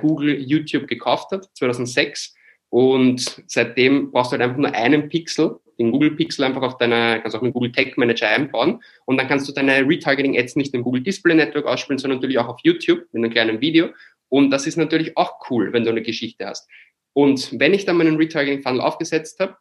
[0.00, 2.34] Google YouTube gekauft hat, 2006.
[2.70, 7.20] Und seitdem brauchst du halt einfach nur einen Pixel, den Google Pixel einfach auf deiner,
[7.20, 8.82] kannst auch einen Google Tag Manager einbauen.
[9.06, 12.38] Und dann kannst du deine Retargeting Ads nicht im Google Display Network ausspielen, sondern natürlich
[12.38, 13.90] auch auf YouTube mit einem kleinen Video.
[14.28, 16.68] Und das ist natürlich auch cool, wenn du eine Geschichte hast.
[17.12, 19.56] Und wenn ich dann meinen Retargeting Funnel aufgesetzt habe,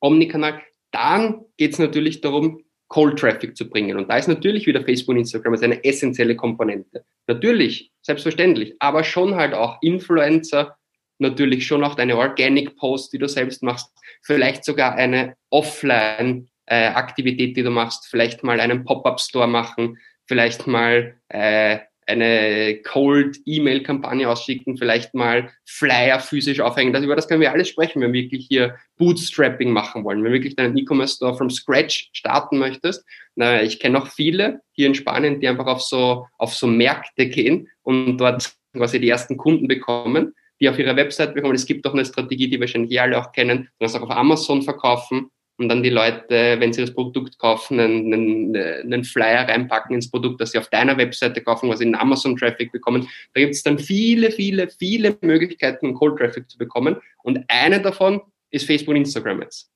[0.00, 3.96] Omnikanal, dann geht es natürlich darum, Cold Traffic zu bringen.
[3.96, 7.04] Und da ist natürlich wieder Facebook und Instagram als eine essentielle Komponente.
[7.26, 10.76] Natürlich, selbstverständlich, aber schon halt auch Influencer,
[11.18, 13.90] natürlich schon auch deine Organic Post, die du selbst machst,
[14.22, 19.98] vielleicht sogar eine Offline äh, Aktivität, die du machst, vielleicht mal einen Pop-up Store machen,
[20.26, 26.92] vielleicht mal äh, eine Cold-E-Mail-Kampagne ausschicken, vielleicht mal Flyer physisch aufhängen.
[26.92, 30.22] Das, über das können wir alles sprechen, wenn wir wirklich hier Bootstrapping machen wollen.
[30.22, 33.04] Wenn du wirklich deinen E-Commerce-Store from scratch starten möchtest.
[33.34, 37.26] Na, ich kenne auch viele hier in Spanien, die einfach auf so, auf so Märkte
[37.28, 41.54] gehen und dort quasi die ersten Kunden bekommen, die auf ihrer Website bekommen.
[41.54, 43.64] Es gibt auch eine Strategie, die wahrscheinlich alle auch kennen.
[43.64, 47.78] Du kannst auch auf Amazon verkaufen und dann die Leute, wenn sie das Produkt kaufen,
[47.78, 51.84] einen, einen, einen Flyer reinpacken ins Produkt, das sie auf deiner Webseite kaufen, was sie
[51.84, 53.08] in Amazon-Traffic bekommen.
[53.34, 56.96] Da gibt es dann viele, viele, viele Möglichkeiten, um Cold-Traffic zu bekommen.
[57.22, 59.70] Und eine davon ist Facebook und Instagram jetzt.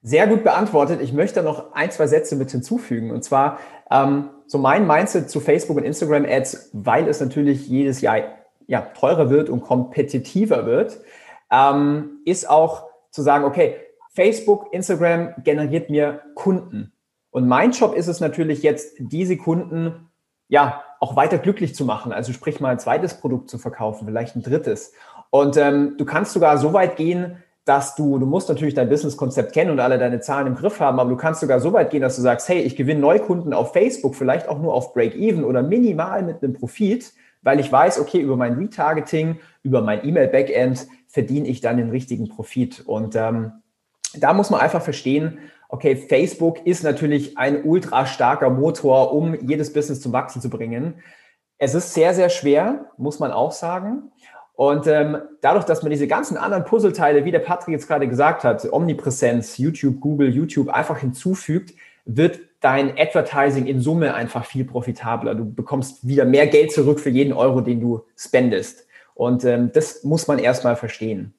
[0.00, 1.00] Sehr gut beantwortet.
[1.02, 3.10] Ich möchte noch ein, zwei Sätze mit hinzufügen.
[3.10, 8.00] Und zwar ähm, so mein Mindset zu Facebook und Instagram Ads, weil es natürlich jedes
[8.00, 10.98] Jahr ja, teurer wird und kompetitiver wird,
[11.50, 13.76] ähm, ist auch zu sagen, okay,
[14.14, 16.92] Facebook, Instagram generiert mir Kunden.
[17.30, 20.08] Und mein Job ist es natürlich jetzt, diese Kunden
[20.48, 22.12] ja auch weiter glücklich zu machen.
[22.12, 24.92] Also sprich mal ein zweites Produkt zu verkaufen, vielleicht ein drittes.
[25.30, 29.52] Und ähm, du kannst sogar so weit gehen, dass du, du musst natürlich dein Businesskonzept
[29.52, 32.02] kennen und alle deine Zahlen im Griff haben, aber du kannst sogar so weit gehen,
[32.02, 35.62] dass du sagst, hey, ich gewinne Neukunden auf Facebook, vielleicht auch nur auf Break-Even oder
[35.62, 41.48] minimal mit einem Profit, weil ich weiß, okay, über mein Retargeting, über mein E-Mail-Backend verdiene
[41.48, 42.82] ich dann den richtigen Profit.
[42.86, 43.52] Und ähm,
[44.14, 49.72] da muss man einfach verstehen, okay, Facebook ist natürlich ein ultra starker Motor, um jedes
[49.72, 51.02] Business zum Wachsen zu bringen.
[51.58, 54.10] Es ist sehr, sehr schwer, muss man auch sagen.
[54.54, 58.44] Und ähm, dadurch, dass man diese ganzen anderen Puzzleteile, wie der Patrick jetzt gerade gesagt
[58.44, 65.34] hat, Omnipräsenz, YouTube, Google, YouTube einfach hinzufügt, wird dein Advertising in Summe einfach viel profitabler.
[65.34, 68.86] Du bekommst wieder mehr Geld zurück für jeden Euro, den du spendest.
[69.14, 71.34] Und ähm, das muss man erstmal verstehen.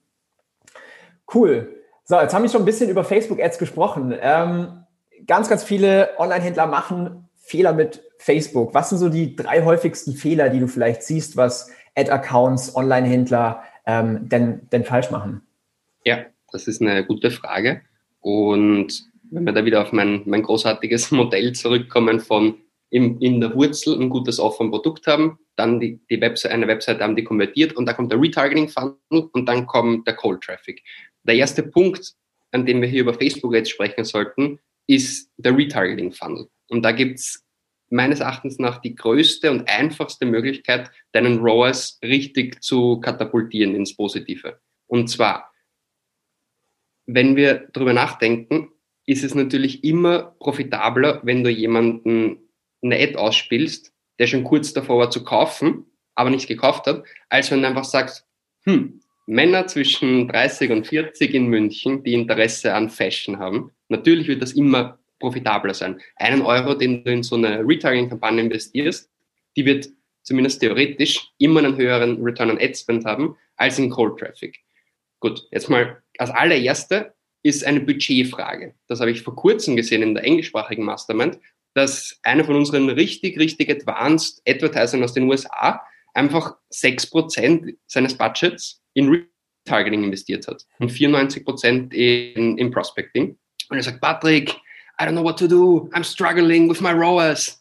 [1.34, 1.83] Cool.
[2.14, 4.14] So, jetzt haben wir schon ein bisschen über Facebook-Ads gesprochen.
[4.22, 4.84] Ähm,
[5.26, 8.76] ganz, ganz viele Online-Händler machen Fehler mit Facebook.
[8.76, 14.30] Was sind so die drei häufigsten Fehler, die du vielleicht siehst, was Ad-Accounts, Online-Händler ähm,
[14.30, 15.42] denn, denn falsch machen?
[16.06, 16.20] Ja,
[16.52, 17.82] das ist eine gute Frage.
[18.22, 22.60] Und wenn wir da wieder auf mein, mein großartiges Modell zurückkommen von
[22.92, 27.16] im, in der Wurzel ein gutes Offer-Produkt haben, dann die, die Website, eine Website haben,
[27.16, 30.84] die konvertiert und dann kommt der Retargeting-Funnel und dann kommt der Cold-Traffic.
[31.24, 32.14] Der erste Punkt,
[32.52, 36.48] an dem wir hier über Facebook jetzt sprechen sollten, ist der Retargeting-Funnel.
[36.70, 37.44] Und da gibt es
[37.90, 44.60] meines Erachtens nach die größte und einfachste Möglichkeit, deinen ROAS richtig zu katapultieren ins Positive.
[44.88, 45.54] Und zwar,
[47.06, 48.70] wenn wir darüber nachdenken,
[49.06, 52.50] ist es natürlich immer profitabler, wenn du jemanden
[52.82, 57.52] eine Ad ausspielst, der schon kurz davor war zu kaufen, aber nicht gekauft hat, als
[57.52, 58.26] wenn du einfach sagst,
[58.64, 63.72] hm, Männer zwischen 30 und 40 in München, die Interesse an Fashion haben.
[63.90, 66.02] Natürlich wird das immer profitabler sein.
[66.18, 69.10] Einen Euro, den du in so eine Retargeting-Kampagne investierst,
[69.56, 69.88] die wird
[70.24, 74.60] zumindest theoretisch immer einen höheren Return on Ad Spend haben als in Cold Traffic.
[75.20, 78.74] Gut, jetzt mal als allererste ist eine Budgetfrage.
[78.88, 81.40] Das habe ich vor kurzem gesehen in der englischsprachigen Mastermind,
[81.74, 85.82] dass einer von unseren richtig, richtig advanced Advertisern aus den USA
[86.14, 89.28] einfach 6% seines Budgets in
[89.66, 93.38] Retargeting investiert hat und 94% in, in Prospecting.
[93.70, 94.52] Und er sagt, Patrick,
[95.00, 97.60] I don't know what to do, I'm struggling with my ROAS.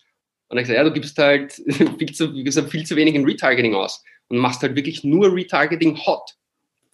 [0.49, 1.53] Und ich sage, ja, du gibst halt
[1.99, 2.33] viel zu,
[2.69, 6.37] viel zu wenig in Retargeting aus und machst halt wirklich nur Retargeting hot.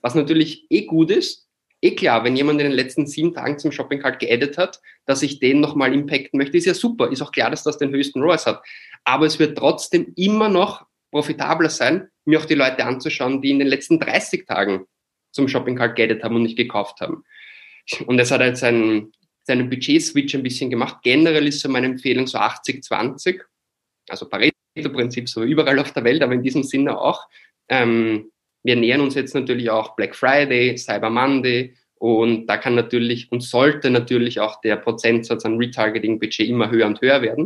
[0.01, 1.49] Was natürlich eh gut ist,
[1.83, 5.23] eh klar, wenn jemand in den letzten sieben Tagen zum Shopping Cart geaddet hat, dass
[5.23, 7.11] ich den nochmal impacten möchte, ist ja super.
[7.11, 8.63] Ist auch klar, dass das den höchsten ROAS hat.
[9.05, 13.59] Aber es wird trotzdem immer noch profitabler sein, mir auch die Leute anzuschauen, die in
[13.59, 14.87] den letzten 30 Tagen
[15.31, 17.25] zum Shopping Cart geaddet haben und nicht gekauft haben.
[18.07, 19.13] Und das hat halt seinen,
[19.45, 20.99] seinen Budget-Switch ein bisschen gemacht.
[21.03, 23.41] Generell ist so meine Empfehlung so 80-20,
[24.09, 27.29] also Pareto-Prinzip so überall auf der Welt, aber in diesem Sinne auch.
[27.69, 28.31] Ähm,
[28.63, 33.41] wir nähern uns jetzt natürlich auch Black Friday, Cyber Monday und da kann natürlich und
[33.41, 37.45] sollte natürlich auch der Prozentsatz an Retargeting-Budget immer höher und höher werden.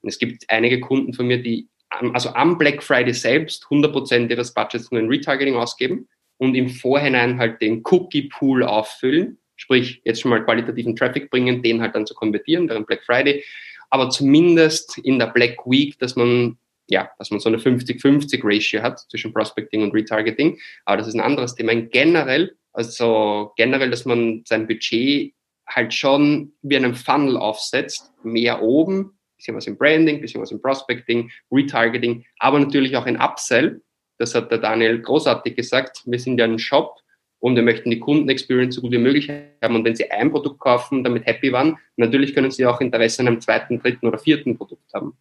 [0.00, 1.68] Und es gibt einige Kunden von mir, die
[2.12, 7.38] also am Black Friday selbst 100% ihres Budgets nur in Retargeting ausgeben und im Vorhinein
[7.38, 12.14] halt den Cookie-Pool auffüllen, sprich jetzt schon mal qualitativen Traffic bringen, den halt dann zu
[12.14, 13.44] konvertieren während Black Friday,
[13.90, 18.82] aber zumindest in der Black Week, dass man ja, dass man so eine 50-50 Ratio
[18.82, 20.58] hat zwischen Prospecting und Retargeting.
[20.84, 21.74] Aber das ist ein anderes Thema.
[21.74, 25.32] Generell, also generell, dass man sein Budget
[25.66, 30.60] halt schon wie einen Funnel aufsetzt, mehr oben, bisschen was im Branding, bisschen was im
[30.60, 33.82] Prospecting, Retargeting, aber natürlich auch in Upsell.
[34.18, 36.02] Das hat der Daniel großartig gesagt.
[36.06, 36.96] Wir sind ja ein Shop
[37.40, 39.30] und wir möchten die Kundenexperience so gut wie möglich
[39.62, 39.74] haben.
[39.74, 43.28] Und wenn Sie ein Produkt kaufen, damit happy waren, natürlich können Sie auch Interesse an
[43.28, 45.14] einem zweiten, dritten oder vierten Produkt haben.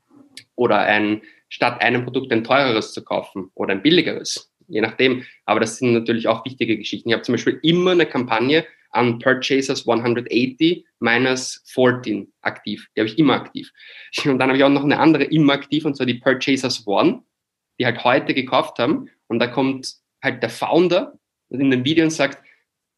[0.55, 4.51] Oder ein, statt einem Produkt ein teureres zu kaufen oder ein billigeres.
[4.67, 5.23] Je nachdem.
[5.45, 7.09] Aber das sind natürlich auch wichtige Geschichten.
[7.09, 12.87] Ich habe zum Beispiel immer eine Kampagne an Purchasers 180 minus 14 aktiv.
[12.95, 13.71] Die habe ich immer aktiv.
[14.25, 17.23] Und dann habe ich auch noch eine andere immer aktiv, und zwar die Purchasers One,
[17.79, 19.09] die halt heute gekauft haben.
[19.27, 21.13] Und da kommt halt der Founder
[21.49, 22.43] in dem Video und sagt,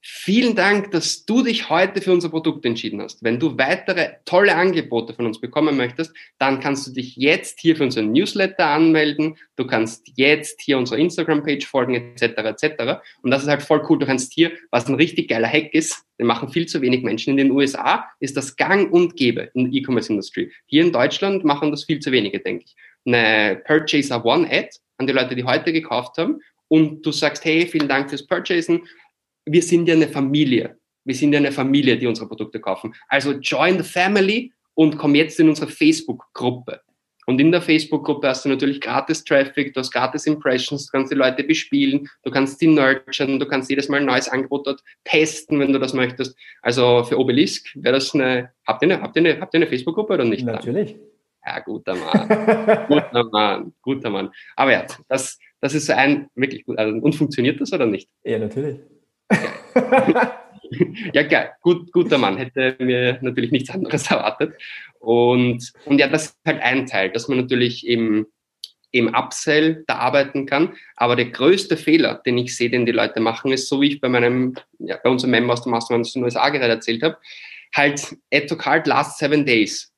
[0.07, 3.23] Vielen Dank, dass du dich heute für unser Produkt entschieden hast.
[3.23, 7.75] Wenn du weitere tolle Angebote von uns bekommen möchtest, dann kannst du dich jetzt hier
[7.75, 9.35] für unseren Newsletter anmelden.
[9.55, 13.01] Du kannst jetzt hier unserer Instagram-Page folgen, etc., etc.
[13.23, 13.97] Und das ist halt voll cool.
[13.97, 17.31] Du kannst hier, was ein richtig geiler Hack ist, den machen viel zu wenig Menschen.
[17.31, 20.51] In den USA ist das gang und gäbe in der E-Commerce-Industrie.
[20.67, 22.75] Hier in Deutschland machen das viel zu wenige, denke ich.
[23.07, 26.41] Eine Purchaser One Ad an die Leute, die heute gekauft haben.
[26.67, 28.83] Und du sagst, hey, vielen Dank fürs Purchasen
[29.45, 30.77] wir sind ja eine Familie.
[31.03, 32.93] Wir sind ja eine Familie, die unsere Produkte kaufen.
[33.07, 36.81] Also join the family und komm jetzt in unsere Facebook-Gruppe.
[37.27, 41.11] Und in der Facebook-Gruppe hast du natürlich gratis Traffic, du hast gratis Impressions, du kannst
[41.11, 44.83] die Leute bespielen, du kannst die nurturen, du kannst jedes Mal ein neues Angebot dort
[45.05, 46.37] testen, wenn du das möchtest.
[46.61, 49.67] Also für Obelisk wäre das eine, habt ihr eine, habt ihr eine, habt ihr eine
[49.67, 50.45] Facebook-Gruppe oder nicht?
[50.45, 50.97] Natürlich.
[51.45, 52.85] Ja, guter Mann.
[52.87, 54.31] guter Mann, guter Mann.
[54.55, 56.77] Aber ja, das, das ist so ein wirklich gut.
[56.77, 58.09] Also, und funktioniert das oder nicht?
[58.23, 58.79] Ja, natürlich
[61.13, 61.51] ja, geil.
[61.61, 62.37] Gut, guter Mann.
[62.37, 64.53] Hätte mir natürlich nichts anderes erwartet.
[64.99, 68.27] Und, und ja, das ist halt ein Teil, dass man natürlich im,
[68.91, 70.73] im Upsell da arbeiten kann.
[70.95, 74.01] Aber der größte Fehler, den ich sehe, den die Leute machen, ist, so wie ich
[74.01, 77.17] bei meinem, ja, bei unserem Member aus dem Mastermind aus USA gerade erzählt habe,
[77.73, 79.91] halt Add to Card last seven days.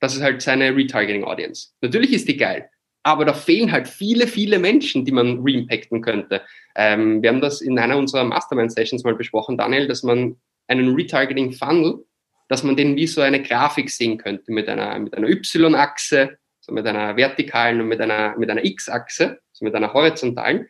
[0.00, 1.68] Das ist halt seine Retargeting Audience.
[1.80, 2.68] Natürlich ist die geil,
[3.04, 6.42] aber da fehlen halt viele, viele Menschen, die man reimpacten könnte.
[6.74, 10.36] Ähm, wir haben das in einer unserer Mastermind-Sessions mal besprochen, Daniel, dass man
[10.66, 12.02] einen Retargeting-Funnel,
[12.48, 16.72] dass man den wie so eine Grafik sehen könnte mit einer, mit einer Y-Achse, so
[16.72, 20.66] mit einer vertikalen und mit einer, mit einer X-Achse, so mit einer horizontalen.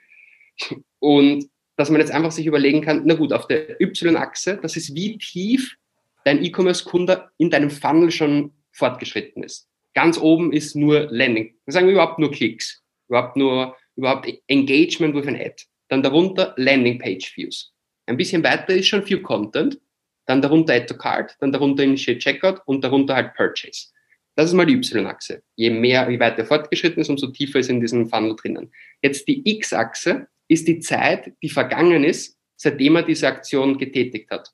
[0.99, 4.95] Und dass man jetzt einfach sich überlegen kann, na gut, auf der Y-Achse, das ist
[4.95, 5.77] wie tief
[6.25, 9.69] dein E-Commerce-Kunde in deinem Funnel schon fortgeschritten ist.
[9.95, 11.55] Ganz oben ist nur Landing.
[11.65, 15.63] Wir sagen überhaupt nur Klicks, überhaupt nur überhaupt Engagement with an Ad.
[15.89, 17.73] Dann darunter Landing Page Views.
[18.07, 19.81] Ein bisschen weiter ist schon View Content,
[20.27, 23.89] dann darunter Add to Card, dann darunter Initiate Checkout und darunter halt Purchase.
[24.37, 25.43] Das ist mal die Y-Achse.
[25.55, 28.73] Je mehr, je weiter fortgeschritten ist, umso tiefer ist in diesem Funnel drinnen.
[29.01, 34.53] Jetzt die X-Achse ist die Zeit, die vergangen ist, seitdem er diese Aktion getätigt hat.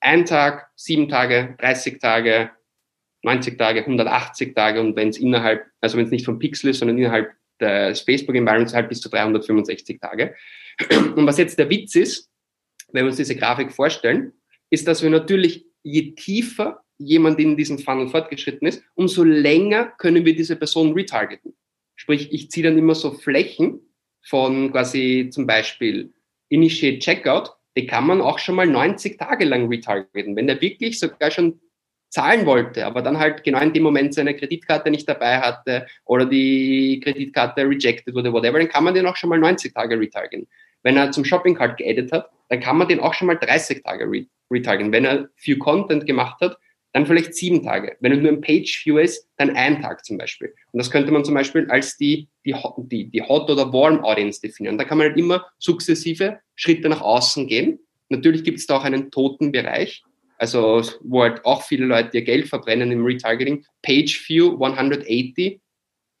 [0.00, 2.50] Ein Tag, sieben Tage, 30 Tage,
[3.22, 6.78] 90 Tage, 180 Tage und wenn es innerhalb, also wenn es nicht vom Pixel ist,
[6.78, 10.34] sondern innerhalb des Facebook-Environments halt bis zu 365 Tage.
[10.90, 12.30] Und was jetzt der Witz ist,
[12.92, 14.32] wenn wir uns diese Grafik vorstellen,
[14.70, 20.24] ist, dass wir natürlich, je tiefer jemand in diesem Funnel fortgeschritten ist, umso länger können
[20.24, 21.54] wir diese Person retargeten.
[21.96, 23.80] Sprich, ich ziehe dann immer so Flächen
[24.22, 26.12] von quasi zum Beispiel
[26.48, 30.36] Initiate Checkout, die kann man auch schon mal 90 Tage lang retargeten.
[30.36, 31.60] Wenn der wirklich sogar schon
[32.10, 36.26] zahlen wollte, aber dann halt genau in dem Moment seine Kreditkarte nicht dabei hatte oder
[36.26, 40.46] die Kreditkarte rejected wurde, whatever, dann kann man den auch schon mal 90 Tage retargeten.
[40.82, 43.82] Wenn er zum Shopping Cart geaddet hat, dann kann man den auch schon mal 30
[43.84, 44.92] Tage retargeten.
[44.92, 46.58] Wenn er View Content gemacht hat,
[46.92, 47.96] dann vielleicht sieben Tage.
[48.00, 50.52] Wenn er nur ein Page View ist, dann ein Tag zum Beispiel.
[50.72, 54.40] Und das könnte man zum Beispiel als die, die, die, die Hot oder Warm Audience
[54.40, 54.78] definieren.
[54.78, 57.78] Da kann man halt immer sukzessive Schritte nach außen gehen.
[58.08, 60.02] Natürlich gibt es da auch einen toten Bereich,
[60.40, 63.66] also wo halt auch viele Leute ihr Geld verbrennen im Retargeting.
[63.82, 65.60] Page View 180,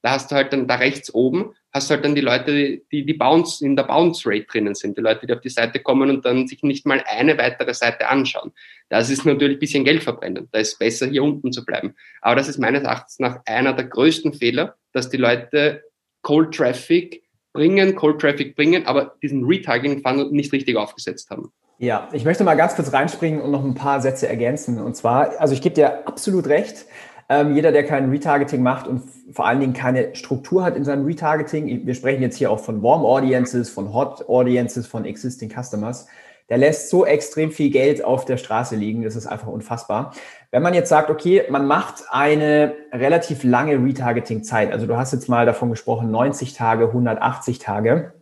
[0.02, 3.06] da hast du halt dann da rechts oben, hast du halt dann die Leute, die,
[3.06, 6.10] die Bounce, in der Bounce Rate drinnen sind, die Leute, die auf die Seite kommen
[6.10, 8.52] und dann sich nicht mal eine weitere Seite anschauen.
[8.90, 10.48] Das ist natürlich ein bisschen Geld verbrennen.
[10.52, 11.94] Da ist besser, hier unten zu bleiben.
[12.20, 15.82] Aber das ist meines Erachtens nach einer der größten Fehler, dass die Leute
[16.20, 17.22] Cold Traffic
[17.54, 21.52] bringen, Cold Traffic bringen, aber diesen Retargeting Funnel nicht richtig aufgesetzt haben.
[21.82, 24.78] Ja, ich möchte mal ganz kurz reinspringen und noch ein paar Sätze ergänzen.
[24.78, 26.84] Und zwar, also ich gebe dir absolut recht.
[27.30, 31.06] Ähm, jeder, der kein Retargeting macht und vor allen Dingen keine Struktur hat in seinem
[31.06, 36.06] Retargeting, wir sprechen jetzt hier auch von Warm Audiences, von Hot Audiences, von Existing Customers,
[36.50, 40.12] der lässt so extrem viel Geld auf der Straße liegen, das ist einfach unfassbar.
[40.50, 45.30] Wenn man jetzt sagt, okay, man macht eine relativ lange Retargeting-Zeit, also du hast jetzt
[45.30, 48.12] mal davon gesprochen, 90 Tage, 180 Tage,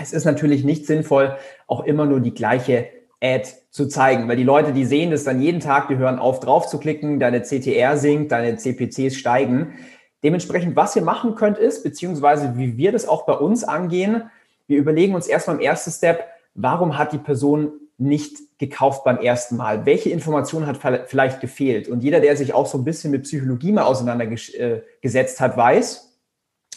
[0.00, 2.88] es ist natürlich nicht sinnvoll, auch immer nur die gleiche
[3.20, 6.40] Ad zu zeigen, weil die Leute, die sehen das dann jeden Tag, die hören auf,
[6.40, 9.74] drauf zu klicken, deine CTR sinkt, deine CPCs steigen.
[10.22, 14.30] Dementsprechend, was ihr machen könnt, ist, beziehungsweise wie wir das auch bei uns angehen,
[14.66, 19.56] wir überlegen uns erstmal im ersten Step, warum hat die Person nicht gekauft beim ersten
[19.56, 19.86] Mal?
[19.86, 21.88] Welche Information hat vielleicht gefehlt?
[21.88, 26.18] Und jeder, der sich auch so ein bisschen mit Psychologie mal auseinandergesetzt hat, weiß,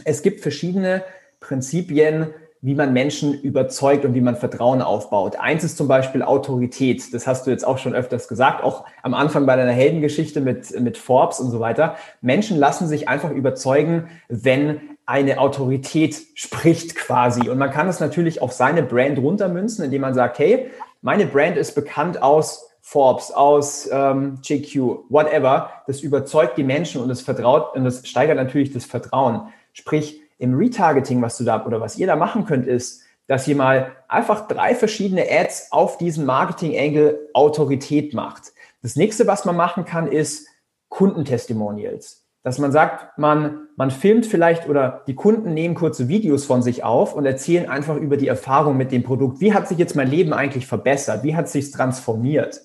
[0.06, 1.04] es gibt verschiedene
[1.40, 5.36] Prinzipien, wie man Menschen überzeugt und wie man Vertrauen aufbaut.
[5.40, 7.12] Eins ist zum Beispiel Autorität.
[7.12, 10.80] Das hast du jetzt auch schon öfters gesagt, auch am Anfang bei deiner Heldengeschichte mit,
[10.80, 11.96] mit Forbes und so weiter.
[12.22, 17.50] Menschen lassen sich einfach überzeugen, wenn eine Autorität spricht quasi.
[17.50, 20.70] Und man kann es natürlich auf seine Brand runtermünzen, indem man sagt, hey,
[21.02, 25.72] meine Brand ist bekannt aus Forbes, aus ähm, GQ, whatever.
[25.88, 29.48] Das überzeugt die Menschen und es vertraut und es steigert natürlich das Vertrauen.
[29.74, 33.56] Sprich, im Retargeting, was du da oder was ihr da machen könnt, ist, dass ihr
[33.56, 38.52] mal einfach drei verschiedene Ads auf diesen Marketing-Angle Autorität macht.
[38.82, 40.48] Das nächste, was man machen kann, ist
[40.90, 42.26] Kundentestimonials.
[42.44, 46.84] Dass man sagt, man, man filmt vielleicht oder die Kunden nehmen kurze Videos von sich
[46.84, 49.42] auf und erzählen einfach über die Erfahrung mit dem Produkt.
[49.42, 51.22] Wie hat sich jetzt mein Leben eigentlich verbessert?
[51.24, 52.62] Wie hat sich transformiert?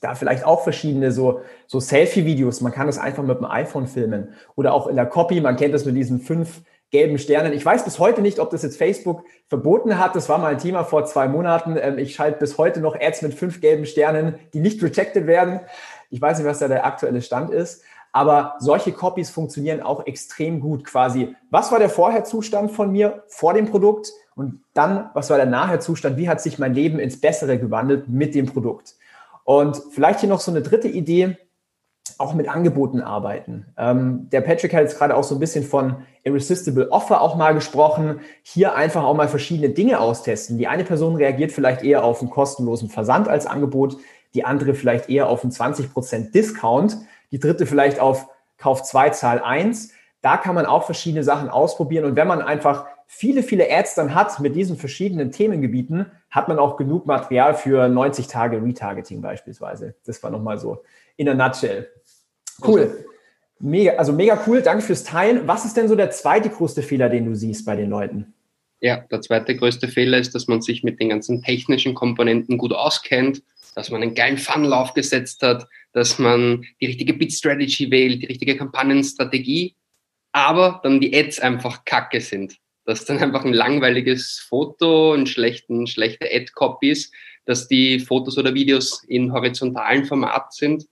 [0.00, 2.60] Da vielleicht auch verschiedene so, so Selfie-Videos.
[2.60, 4.34] Man kann das einfach mit dem iPhone filmen.
[4.54, 5.40] Oder auch in der Copy.
[5.40, 7.52] Man kennt das mit diesen fünf gelben Sternen.
[7.54, 10.14] Ich weiß bis heute nicht, ob das jetzt Facebook verboten hat.
[10.14, 11.76] Das war mal ein Thema vor zwei Monaten.
[11.80, 15.60] Ähm, ich schalte bis heute noch Ads mit fünf gelben Sternen, die nicht rejected werden.
[16.10, 17.82] Ich weiß nicht, was da der aktuelle Stand ist.
[18.12, 21.34] Aber solche Copies funktionieren auch extrem gut quasi.
[21.50, 24.12] Was war der Vorherzustand von mir vor dem Produkt?
[24.34, 26.18] Und dann, was war der Nachherzustand?
[26.18, 28.96] Wie hat sich mein Leben ins Bessere gewandelt mit dem Produkt?
[29.44, 31.38] Und vielleicht hier noch so eine dritte Idee
[32.18, 33.66] auch mit Angeboten arbeiten.
[33.76, 37.54] Ähm, der Patrick hat jetzt gerade auch so ein bisschen von Irresistible Offer auch mal
[37.54, 38.20] gesprochen.
[38.42, 40.58] Hier einfach auch mal verschiedene Dinge austesten.
[40.58, 43.96] Die eine Person reagiert vielleicht eher auf einen kostenlosen Versand als Angebot,
[44.34, 46.96] die andere vielleicht eher auf einen 20% Discount,
[47.30, 49.92] die dritte vielleicht auf Kauf 2, Zahl 1.
[50.20, 52.04] Da kann man auch verschiedene Sachen ausprobieren.
[52.04, 56.58] Und wenn man einfach viele, viele Ads dann hat mit diesen verschiedenen Themengebieten, hat man
[56.58, 59.94] auch genug Material für 90 Tage Retargeting beispielsweise.
[60.04, 60.82] Das war nochmal so
[61.16, 61.88] in a nutshell.
[62.64, 63.04] Cool.
[63.58, 64.62] Mega, also mega cool.
[64.62, 65.46] Danke fürs Teilen.
[65.46, 68.34] Was ist denn so der zweite größte Fehler, den du siehst bei den Leuten?
[68.80, 72.72] Ja, der zweite größte Fehler ist, dass man sich mit den ganzen technischen Komponenten gut
[72.72, 73.42] auskennt,
[73.76, 78.56] dass man einen geilen Funnel aufgesetzt hat, dass man die richtige Bit-Strategy wählt, die richtige
[78.56, 79.76] Kampagnenstrategie,
[80.32, 82.56] aber dann die Ads einfach kacke sind.
[82.84, 87.12] Dass dann einfach ein langweiliges Foto, ein schlechten, schlechte Ad-Copies,
[87.44, 90.86] dass die Fotos oder Videos in horizontalen Format sind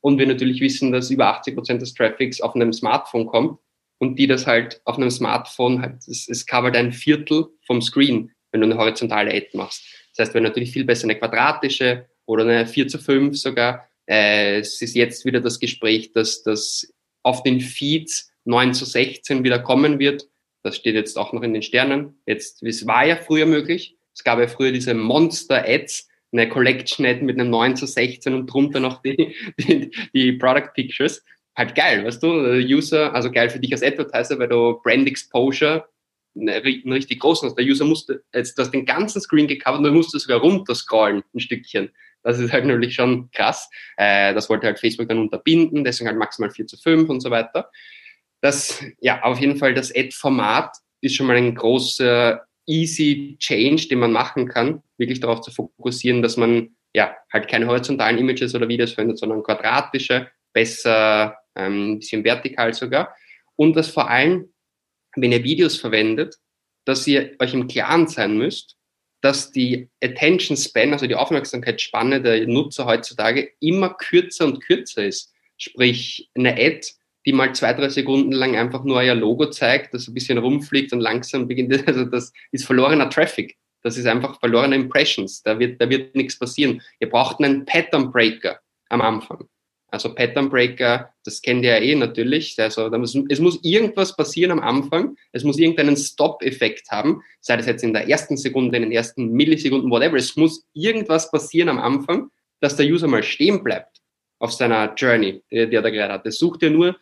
[0.00, 3.58] und wir natürlich wissen, dass über 80 Prozent des Traffics auf einem Smartphone kommt
[3.98, 8.32] und die das halt auf einem Smartphone halt, es, es covert ein Viertel vom Screen,
[8.50, 9.82] wenn du eine horizontale Ad machst.
[10.16, 13.88] Das heißt, wenn natürlich viel besser eine quadratische oder eine 4 zu 5 sogar.
[14.06, 19.44] Äh, es ist jetzt wieder das Gespräch, dass das auf den Feeds 9 zu 16
[19.44, 20.26] wieder kommen wird.
[20.62, 22.20] Das steht jetzt auch noch in den Sternen.
[22.26, 23.96] Jetzt, es war ja früher möglich.
[24.14, 28.46] Es gab ja früher diese Monster-Ads, eine Collection hätten mit einem 9 zu 16 und
[28.46, 31.24] drunter noch die, die, die Product Pictures.
[31.56, 35.88] Halt geil, weißt du, User, also geil für dich als Advertiser, weil du Brand Exposure
[36.36, 37.56] einen richtig großen hast.
[37.56, 41.22] Der User musste, jetzt du hast den ganzen Screen gecovert und du musst sogar runterscrollen,
[41.34, 41.90] ein Stückchen.
[42.22, 43.68] Das ist halt natürlich schon krass.
[43.96, 47.30] Äh, das wollte halt Facebook dann unterbinden, deswegen halt maximal 4 zu 5 und so
[47.30, 47.70] weiter.
[48.40, 53.98] Das, ja, auf jeden Fall das Ad-Format ist schon mal ein großer easy Change, den
[53.98, 58.68] man machen kann, wirklich darauf zu fokussieren, dass man ja halt keine horizontalen Images oder
[58.68, 63.14] Videos verwendet, sondern quadratische, besser ähm, ein bisschen vertikal sogar.
[63.56, 64.52] Und dass vor allem,
[65.16, 66.36] wenn ihr Videos verwendet,
[66.84, 68.76] dass ihr euch im Klaren sein müsst,
[69.20, 75.32] dass die Attention Span, also die Aufmerksamkeitsspanne der Nutzer heutzutage immer kürzer und kürzer ist.
[75.58, 76.86] Sprich, eine Ad
[77.26, 80.92] die mal zwei, drei Sekunden lang einfach nur euer Logo zeigt, das ein bisschen rumfliegt
[80.92, 83.56] und langsam beginnt, also das ist verlorener Traffic.
[83.82, 85.42] Das ist einfach verlorene Impressions.
[85.42, 86.82] Da wird, da wird nichts passieren.
[86.98, 89.48] Ihr braucht einen Pattern Breaker am Anfang.
[89.88, 92.56] Also Pattern Breaker, das kennt ihr ja eh natürlich.
[92.58, 95.16] Also muss, es muss irgendwas passieren am Anfang.
[95.32, 97.22] Es muss irgendeinen Stop-Effekt haben.
[97.40, 100.16] Sei das jetzt in der ersten Sekunde, in den ersten Millisekunden, whatever.
[100.16, 102.30] Es muss irgendwas passieren am Anfang,
[102.60, 103.98] dass der User mal stehen bleibt
[104.38, 106.26] auf seiner Journey, die, die er da gerade hat.
[106.26, 106.96] Das sucht ihr nur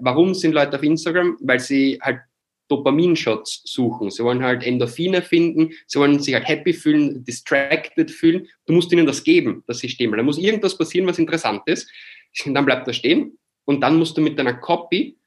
[0.00, 1.36] Warum sind Leute auf Instagram?
[1.40, 2.20] Weil sie halt
[2.72, 4.10] Dopaminshots suchen.
[4.10, 8.48] Sie wollen halt Endorphine finden, sie wollen sich halt happy fühlen, distracted fühlen.
[8.66, 10.16] Du musst ihnen das geben, stehen bleiben.
[10.16, 11.90] Da muss irgendwas passieren, was interessant ist.
[12.46, 13.38] Und dann bleibt er stehen.
[13.64, 15.18] Und dann musst du mit deiner Copy,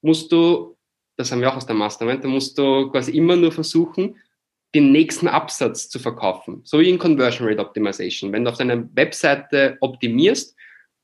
[0.00, 0.76] musst du,
[1.16, 4.16] das haben wir auch aus der Mastermind, da musst du quasi immer nur versuchen,
[4.74, 6.60] den nächsten Absatz zu verkaufen.
[6.64, 8.32] So wie in Conversion Rate Optimization.
[8.32, 10.56] Wenn du auf deiner Webseite optimierst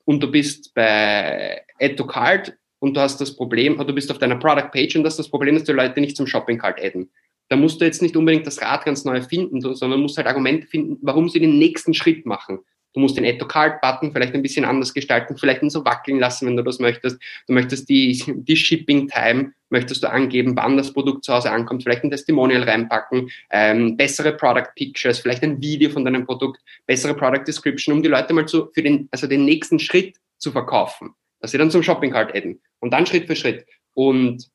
[0.05, 4.11] und du bist bei Add to Cart und du hast das Problem, oder du bist
[4.11, 6.83] auf deiner Product Page und hast das Problem, dass die Leute nicht zum Shopping Cart
[6.83, 7.09] adden.
[7.47, 10.67] Da musst du jetzt nicht unbedingt das Rad ganz neu finden, sondern musst halt Argumente
[10.67, 12.59] finden, warum sie den nächsten Schritt machen.
[12.93, 15.85] Du musst den Add to Cart Button vielleicht ein bisschen anders gestalten, vielleicht ihn so
[15.85, 17.21] wackeln lassen, wenn du das möchtest.
[17.47, 21.83] Du möchtest die, die Shipping Time, möchtest du angeben, wann das Produkt zu Hause ankommt,
[21.83, 27.13] vielleicht ein Testimonial reinpacken, ähm, bessere Product Pictures, vielleicht ein Video von deinem Produkt, bessere
[27.13, 31.15] Product Description, um die Leute mal zu, für den, also den nächsten Schritt zu verkaufen,
[31.43, 33.65] dass sie dann zum Shopping Cart adden und dann Schritt für Schritt.
[33.95, 34.49] Und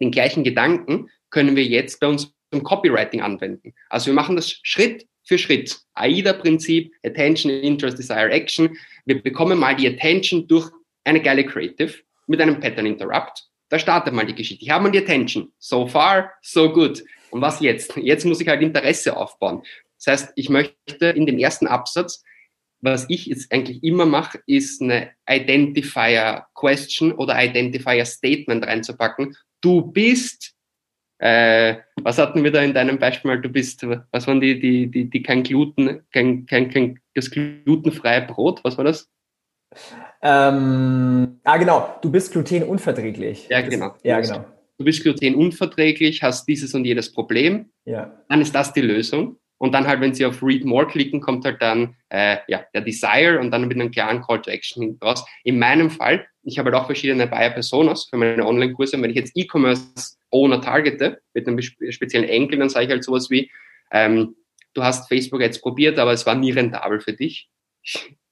[0.00, 3.74] den gleichen Gedanken können wir jetzt bei uns im Copywriting anwenden.
[3.88, 5.80] Also wir machen das Schritt für Schritt.
[5.94, 8.76] AIDA-Prinzip, Attention, Interest, Desire, Action.
[9.04, 10.70] Wir bekommen mal die Attention durch
[11.02, 11.92] eine geile Creative
[12.28, 13.42] mit einem Pattern Interrupt.
[13.68, 14.64] Da startet mal die Geschichte.
[14.64, 15.52] Ich habe mal die Attention.
[15.58, 17.02] So far, so good.
[17.30, 17.96] Und was jetzt?
[17.96, 19.64] Jetzt muss ich halt Interesse aufbauen.
[19.96, 22.22] Das heißt, ich möchte in dem ersten Absatz,
[22.82, 29.36] was ich jetzt eigentlich immer mache, ist eine Identifier Question oder Identifier Statement reinzupacken.
[29.60, 30.54] Du bist
[31.22, 33.40] äh, was hatten wir da in deinem Beispiel mal?
[33.40, 38.22] Du bist, was waren die, die, die, die kein Gluten, kein, kein, kein das glutenfreie
[38.22, 38.58] Brot?
[38.64, 39.08] Was war das?
[40.20, 41.96] Ähm, ah, genau.
[42.02, 43.46] Du bist glutenunverträglich.
[43.48, 43.90] Ja, genau.
[43.90, 44.44] Das, ja, genau.
[44.78, 47.70] Du bist glutenunverträglich, hast dieses und jedes Problem.
[47.84, 48.20] Ja.
[48.28, 49.36] Dann ist das die Lösung.
[49.62, 52.80] Und dann halt, wenn Sie auf Read More klicken, kommt halt dann äh, ja, der
[52.80, 55.24] Desire und dann mit einem klaren Call to Action hinten raus.
[55.44, 58.96] In meinem Fall, ich habe halt auch verschiedene Buyer Personas für meine Online-Kurse.
[58.96, 63.04] Und wenn ich jetzt E-Commerce Owner targete mit einem speziellen Enkel, dann sage ich halt
[63.04, 63.52] sowas wie,
[63.92, 64.34] ähm,
[64.74, 67.48] du hast Facebook jetzt probiert, aber es war nie rentabel für dich.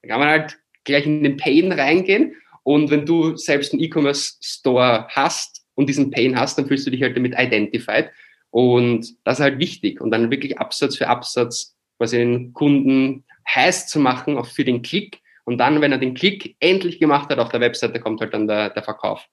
[0.03, 2.35] Da kann man halt gleich in den Pain reingehen.
[2.65, 6.91] Und wenn du selbst einen E-Commerce Store hast und diesen Pain hast, dann fühlst du
[6.91, 8.11] dich halt damit identified.
[8.51, 10.01] Und das ist halt wichtig.
[10.01, 13.25] Und dann wirklich Absatz für Absatz quasi den Kunden
[13.55, 15.21] heiß zu machen, auch für den Klick.
[15.45, 18.47] Und dann, wenn er den Klick endlich gemacht hat auf der Webseite, kommt halt dann
[18.47, 19.27] der, der Verkauf.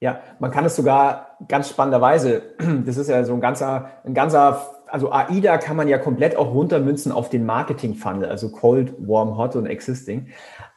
[0.00, 2.54] Ja, man kann es sogar ganz spannenderweise,
[2.84, 6.52] das ist ja so ein ganzer, ein ganzer, also AIDA kann man ja komplett auch
[6.52, 10.28] runtermünzen auf den Marketing-Funnel, also Cold, Warm, Hot und Existing.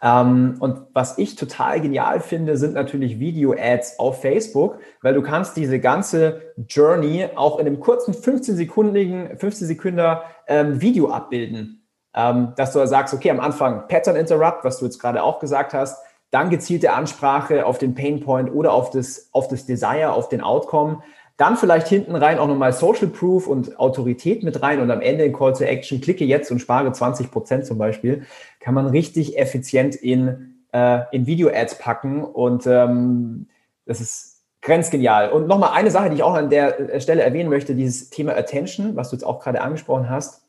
[0.02, 5.58] Ähm, und was ich total genial finde, sind natürlich Video-Ads auf Facebook, weil du kannst
[5.58, 11.86] diese ganze Journey auch in einem kurzen 15-sekundigen, 15 Sekunden ähm, Video abbilden.
[12.16, 15.74] Ähm, dass du sagst, okay, am Anfang Pattern Interrupt, was du jetzt gerade auch gesagt
[15.74, 16.02] hast,
[16.32, 21.02] dann gezielte Ansprache auf den Painpoint oder auf das, auf das Desire, auf den Outcome.
[21.38, 25.26] Dann vielleicht hinten rein auch nochmal Social Proof und Autorität mit rein und am Ende
[25.26, 28.26] in Call to Action, klicke jetzt und spare 20 Prozent zum Beispiel,
[28.62, 33.48] kann man richtig effizient in, äh, in Video-Ads packen und ähm,
[33.86, 35.30] das ist grenzgenial.
[35.30, 38.96] Und nochmal eine Sache, die ich auch an der Stelle erwähnen möchte, dieses Thema Attention,
[38.96, 40.44] was du jetzt auch gerade angesprochen hast,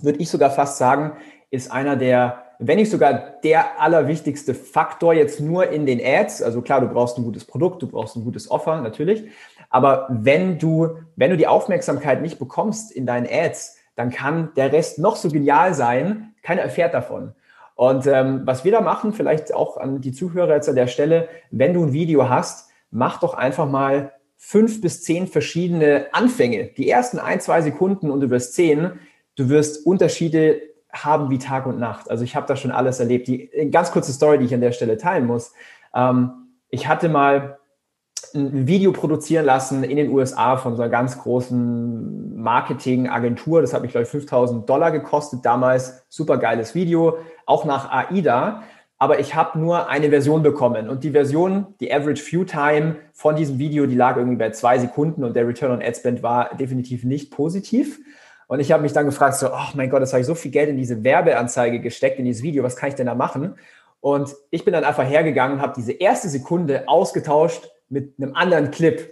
[0.00, 1.18] würde ich sogar fast sagen,
[1.50, 6.42] ist einer der wenn nicht sogar der allerwichtigste Faktor jetzt nur in den Ads.
[6.42, 9.24] Also klar, du brauchst ein gutes Produkt, du brauchst ein gutes Offer, natürlich.
[9.74, 14.72] Aber wenn du, wenn du die Aufmerksamkeit nicht bekommst in deinen Ads, dann kann der
[14.72, 17.32] Rest noch so genial sein, keiner erfährt davon.
[17.74, 21.28] Und ähm, was wir da machen, vielleicht auch an die Zuhörer jetzt an der Stelle,
[21.50, 26.70] wenn du ein Video hast, mach doch einfach mal fünf bis zehn verschiedene Anfänge.
[26.76, 29.00] Die ersten ein, zwei Sekunden und du wirst sehen,
[29.34, 30.60] du wirst Unterschiede
[30.92, 32.08] haben wie Tag und Nacht.
[32.12, 33.26] Also ich habe da schon alles erlebt.
[33.26, 35.52] Die ganz kurze Story, die ich an der Stelle teilen muss.
[35.92, 36.30] Ähm,
[36.68, 37.58] ich hatte mal
[38.34, 43.60] ein Video produzieren lassen in den USA von so einer ganz großen Marketingagentur.
[43.60, 46.04] Das hat mich, glaube ich, 5000 Dollar gekostet damals.
[46.08, 48.62] Super geiles Video, auch nach AIDA.
[48.98, 50.88] Aber ich habe nur eine Version bekommen.
[50.88, 54.78] Und die Version, die Average View Time von diesem Video, die lag irgendwie bei zwei
[54.78, 58.00] Sekunden und der Return on Ad Spend war definitiv nicht positiv.
[58.46, 60.50] Und ich habe mich dann gefragt, so, oh mein Gott, das habe ich so viel
[60.50, 63.56] Geld in diese Werbeanzeige gesteckt, in dieses Video, was kann ich denn da machen?
[64.00, 68.70] Und ich bin dann einfach hergegangen und habe diese erste Sekunde ausgetauscht mit einem anderen
[68.70, 69.10] Clip.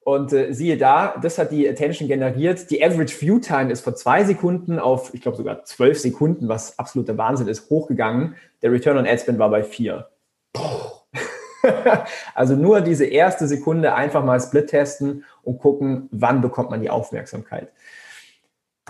[0.00, 2.70] Und äh, siehe da, das hat die Attention generiert.
[2.70, 6.78] Die Average View Time ist vor zwei Sekunden auf, ich glaube sogar zwölf Sekunden, was
[6.78, 8.36] absoluter Wahnsinn ist, hochgegangen.
[8.60, 10.10] Der Return on Ad Spend war bei vier.
[12.34, 16.90] also nur diese erste Sekunde einfach mal Split testen und gucken, wann bekommt man die
[16.90, 17.72] Aufmerksamkeit.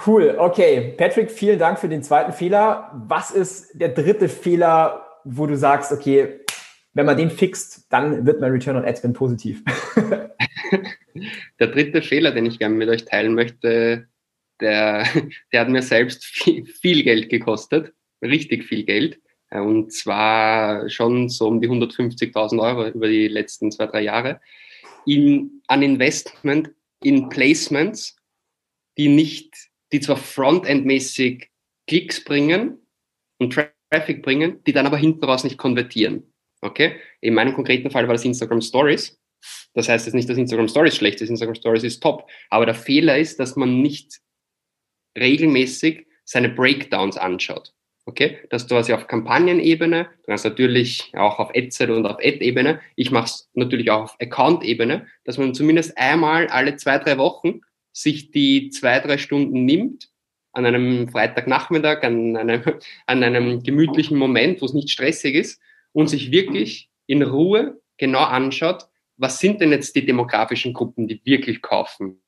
[0.06, 0.94] Cool, okay.
[0.96, 2.90] Patrick, vielen Dank für den zweiten Fehler.
[3.06, 6.40] Was ist der dritte Fehler, wo du sagst, okay,
[6.94, 9.62] wenn man den fixt, dann wird mein Return on Ad Spend positiv?
[11.60, 14.08] der dritte Fehler, den ich gerne mit euch teilen möchte,
[14.60, 15.06] der,
[15.52, 17.92] der hat mir selbst viel, viel Geld gekostet,
[18.22, 19.20] richtig viel Geld.
[19.50, 24.40] Und zwar schon so um die 150.000 Euro über die letzten zwei, drei Jahre
[25.06, 26.72] in, an Investment
[27.02, 28.16] in Placements
[28.96, 29.54] die nicht,
[29.92, 31.50] die zwar frontendmäßig
[31.86, 32.78] Klicks bringen
[33.38, 33.58] und
[33.90, 36.33] Traffic bringen, die dann aber hinten raus nicht konvertieren.
[36.64, 36.96] Okay?
[37.20, 39.20] In meinem konkreten Fall war das Instagram Stories.
[39.74, 42.28] Das heißt jetzt nicht, dass Instagram Stories schlecht ist, Instagram Stories ist top.
[42.48, 44.20] Aber der Fehler ist, dass man nicht
[45.18, 47.72] regelmäßig seine Breakdowns anschaut.
[48.06, 52.80] Okay, dass du also auf Kampagnenebene, du kannst natürlich auch auf Ad-Set und auf Ad-Ebene,
[52.96, 57.60] ich mache es natürlich auch auf Account-Ebene, dass man zumindest einmal alle zwei, drei Wochen
[57.92, 60.10] sich die zwei, drei Stunden nimmt,
[60.52, 62.62] an einem Freitagnachmittag, an einem,
[63.06, 65.60] an einem gemütlichen Moment, wo es nicht stressig ist,
[65.94, 71.20] und sich wirklich in Ruhe genau anschaut, was sind denn jetzt die demografischen Gruppen, die
[71.24, 72.20] wirklich kaufen?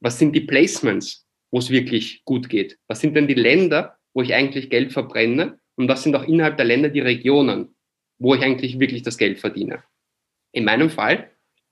[0.00, 2.78] Was sind die Placements, wo es wirklich gut geht?
[2.88, 6.56] Was sind denn die Länder, wo ich eigentlich Geld verbrenne und was sind auch innerhalb
[6.56, 7.74] der Länder die Regionen,
[8.18, 9.82] wo ich eigentlich wirklich das Geld verdiene.
[10.52, 11.30] In meinem Fall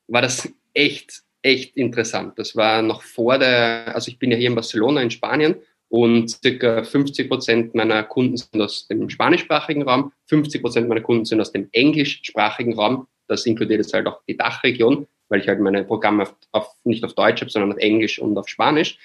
[0.08, 2.38] war das echt, echt interessant.
[2.38, 5.56] Das war noch vor der, also ich bin ja hier in Barcelona in Spanien
[5.90, 11.24] und circa 50 Prozent meiner Kunden sind aus dem spanischsprachigen Raum, 50 Prozent meiner Kunden
[11.24, 13.08] sind aus dem englischsprachigen Raum.
[13.26, 17.04] Das inkludiert jetzt halt auch die Dachregion, weil ich halt meine Programme auf, auf, nicht
[17.04, 18.98] auf Deutsch habe, sondern auf Englisch und auf Spanisch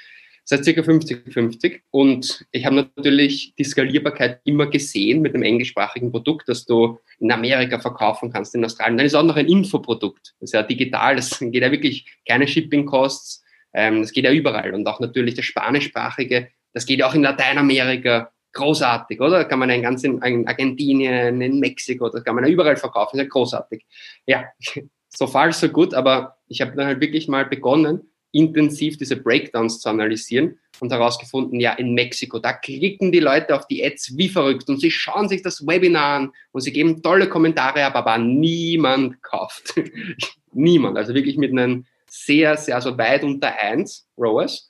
[0.45, 1.81] seit circa 50-50.
[1.89, 7.31] Und ich habe natürlich die Skalierbarkeit immer gesehen mit dem englischsprachigen Produkt, das du in
[7.31, 8.97] Amerika verkaufen kannst, in Australien.
[8.97, 10.35] Dann ist auch noch ein Infoprodukt.
[10.39, 13.43] Das ist ja digital, das geht ja wirklich keine Shipping-Costs.
[13.73, 14.73] Ähm, das geht ja überall.
[14.73, 19.39] Und auch natürlich das spanischsprachige, das geht auch in Lateinamerika großartig, oder?
[19.39, 23.17] Da kann man ganz in, in Argentinien, in Mexiko, das kann man ja überall verkaufen,
[23.17, 23.85] ist ja großartig.
[24.27, 24.43] Ja,
[25.09, 29.79] so far so gut, aber ich habe dann halt wirklich mal begonnen, intensiv diese Breakdowns
[29.79, 34.27] zu analysieren und herausgefunden, ja, in Mexiko, da klicken die Leute auf die Ads wie
[34.27, 38.17] verrückt und sie schauen sich das Webinar an und sie geben tolle Kommentare ab, aber
[38.17, 39.75] niemand kauft.
[40.51, 40.97] niemand.
[40.97, 44.69] Also wirklich mit einem sehr, sehr, also weit unter eins ROAS.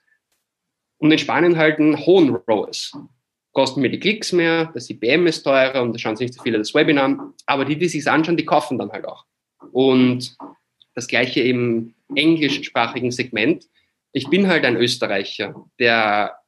[1.06, 2.98] Und in Spanien halt einen hohen ROAS.
[3.52, 6.42] Kosten mir die Klicks mehr, das IPM ist teurer und da schauen sich nicht so
[6.42, 7.34] viele das Webinar an.
[7.46, 9.24] Aber die, die sich anschauen, die kaufen dann halt auch.
[9.72, 10.36] Und
[10.96, 13.66] das gleiche im englischsprachigen Segment.
[14.14, 16.40] Ich bin halt ein Österreicher, der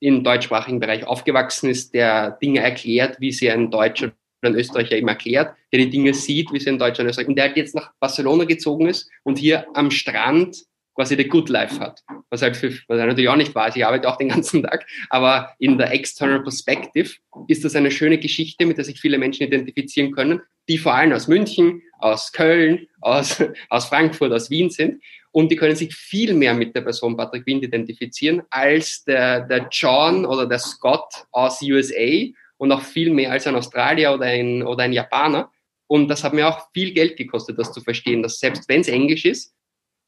[0.00, 4.12] im deutschsprachigen Bereich aufgewachsen ist, der Dinge erklärt, wie sie ein Deutscher
[4.42, 7.28] oder ein Österreicher eben erklärt, der die Dinge sieht, wie sie ein Deutscher und Österreicher,
[7.28, 10.64] und der halt jetzt nach Barcelona gezogen ist und hier am Strand
[10.94, 12.02] quasi the good life hat.
[12.30, 14.86] Was halt für, was er natürlich auch nicht weiß, ich arbeite auch den ganzen Tag,
[15.10, 17.10] aber in der external perspective
[17.48, 21.12] ist das eine schöne Geschichte, mit der sich viele Menschen identifizieren können, die vor allem
[21.12, 25.02] aus München, aus Köln, aus, aus Frankfurt, aus Wien sind.
[25.32, 29.68] Und die können sich viel mehr mit der Person Patrick Wind identifizieren als der, der
[29.70, 34.62] John oder der Scott aus USA und auch viel mehr als ein Australier oder ein,
[34.62, 35.50] oder ein Japaner.
[35.88, 38.88] Und das hat mir auch viel Geld gekostet, das zu verstehen, dass selbst wenn es
[38.88, 39.54] Englisch ist,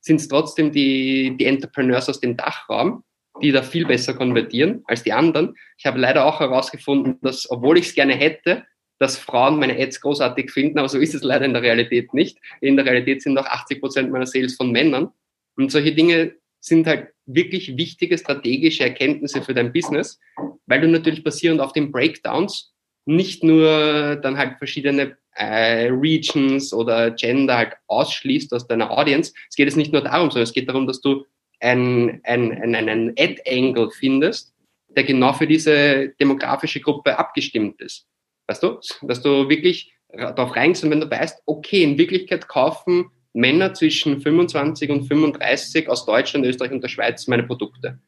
[0.06, 3.02] sind es trotzdem die, die Entrepreneurs aus dem Dachraum,
[3.42, 5.54] die da viel besser konvertieren als die anderen.
[5.78, 8.64] Ich habe leider auch herausgefunden, dass, obwohl ich es gerne hätte,
[8.98, 12.38] dass Frauen meine Ads großartig finden, aber so ist es leider in der Realität nicht.
[12.60, 15.10] In der Realität sind auch 80 Prozent meiner Sales von Männern.
[15.56, 20.20] Und solche Dinge sind halt wirklich wichtige strategische Erkenntnisse für dein Business,
[20.66, 22.72] weil du natürlich basierend auf den Breakdowns
[23.06, 29.32] nicht nur dann halt verschiedene äh, Regions oder Gender halt ausschließt aus deiner Audience.
[29.48, 31.24] Es geht jetzt nicht nur darum, sondern es geht darum, dass du
[31.60, 34.54] einen, einen, einen Ad-Angle findest,
[34.88, 38.06] der genau für diese demografische Gruppe abgestimmt ist.
[38.46, 38.78] Weißt du?
[39.02, 44.20] Dass du wirklich darauf reingehst und wenn du weißt, okay, in Wirklichkeit kaufen Männer zwischen
[44.20, 47.98] 25 und 35 aus Deutschland, Österreich und der Schweiz meine Produkte.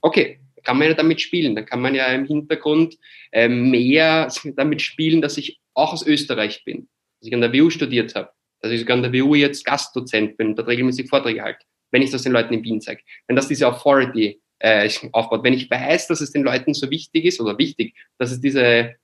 [0.00, 1.54] Okay, kann man ja damit spielen.
[1.54, 2.96] Dann kann man ja im Hintergrund
[3.30, 6.88] äh, mehr damit spielen, dass ich auch aus Österreich bin,
[7.20, 10.36] dass ich an der WU studiert habe, dass ich sogar an der WU jetzt Gastdozent
[10.36, 13.02] bin und dort regelmäßig Vorträge halte, wenn ich das den Leuten in Wien zeige.
[13.26, 17.24] Wenn das diese Authority äh, aufbaut, wenn ich weiß, dass es den Leuten so wichtig
[17.24, 18.94] ist oder wichtig, dass es diese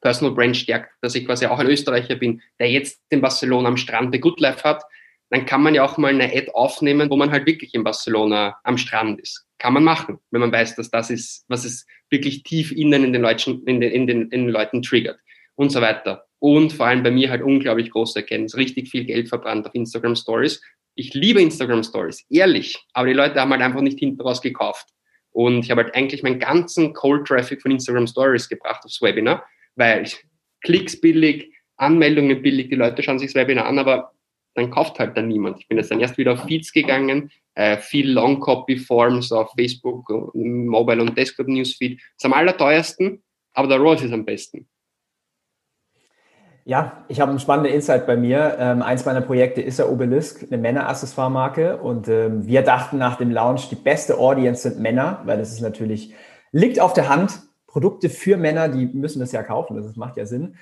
[0.00, 3.76] Personal Brand stärkt, dass ich quasi auch ein Österreicher bin, der jetzt in Barcelona am
[3.76, 4.82] Strand The Good Life hat,
[5.30, 8.56] dann kann man ja auch mal eine Ad aufnehmen, wo man halt wirklich in Barcelona
[8.64, 9.46] am Strand ist.
[9.58, 13.12] Kann man machen, wenn man weiß, dass das ist, was es wirklich tief innen in
[13.12, 15.20] den Leuten, in den, in den, in den Leuten triggert
[15.54, 16.26] und so weiter.
[16.38, 20.16] Und vor allem bei mir halt unglaublich große Erkenntnis, richtig viel Geld verbrannt auf Instagram
[20.16, 20.62] Stories.
[20.94, 24.88] Ich liebe Instagram Stories, ehrlich, aber die Leute haben halt einfach nicht hinten raus gekauft.
[25.32, 29.44] Und ich habe halt eigentlich meinen ganzen Cold Traffic von Instagram Stories gebracht aufs Webinar,
[29.76, 30.04] weil
[30.62, 34.12] Klicks billig, Anmeldungen billig, die Leute schauen sich das Webinar an, aber
[34.54, 35.58] dann kauft halt dann niemand.
[35.60, 39.52] Ich bin jetzt dann erst wieder auf Feeds gegangen, äh, viel Long Copy Forms auf
[39.56, 41.98] Facebook, Mobile und Desktop Newsfeed.
[41.98, 43.22] Das ist am allerteuersten,
[43.52, 44.68] aber der ROAS ist am besten.
[46.64, 48.56] Ja, ich habe einen spannenden Insight bei mir.
[48.58, 51.78] Ähm, eins meiner Projekte ist ja Obelisk, eine Männer-Accessoire-Marke.
[51.78, 55.62] Und ähm, wir dachten nach dem Launch, die beste Audience sind Männer, weil das ist
[55.62, 56.14] natürlich,
[56.52, 57.40] liegt auf der Hand.
[57.66, 60.56] Produkte für Männer, die müssen das ja kaufen, das macht ja Sinn.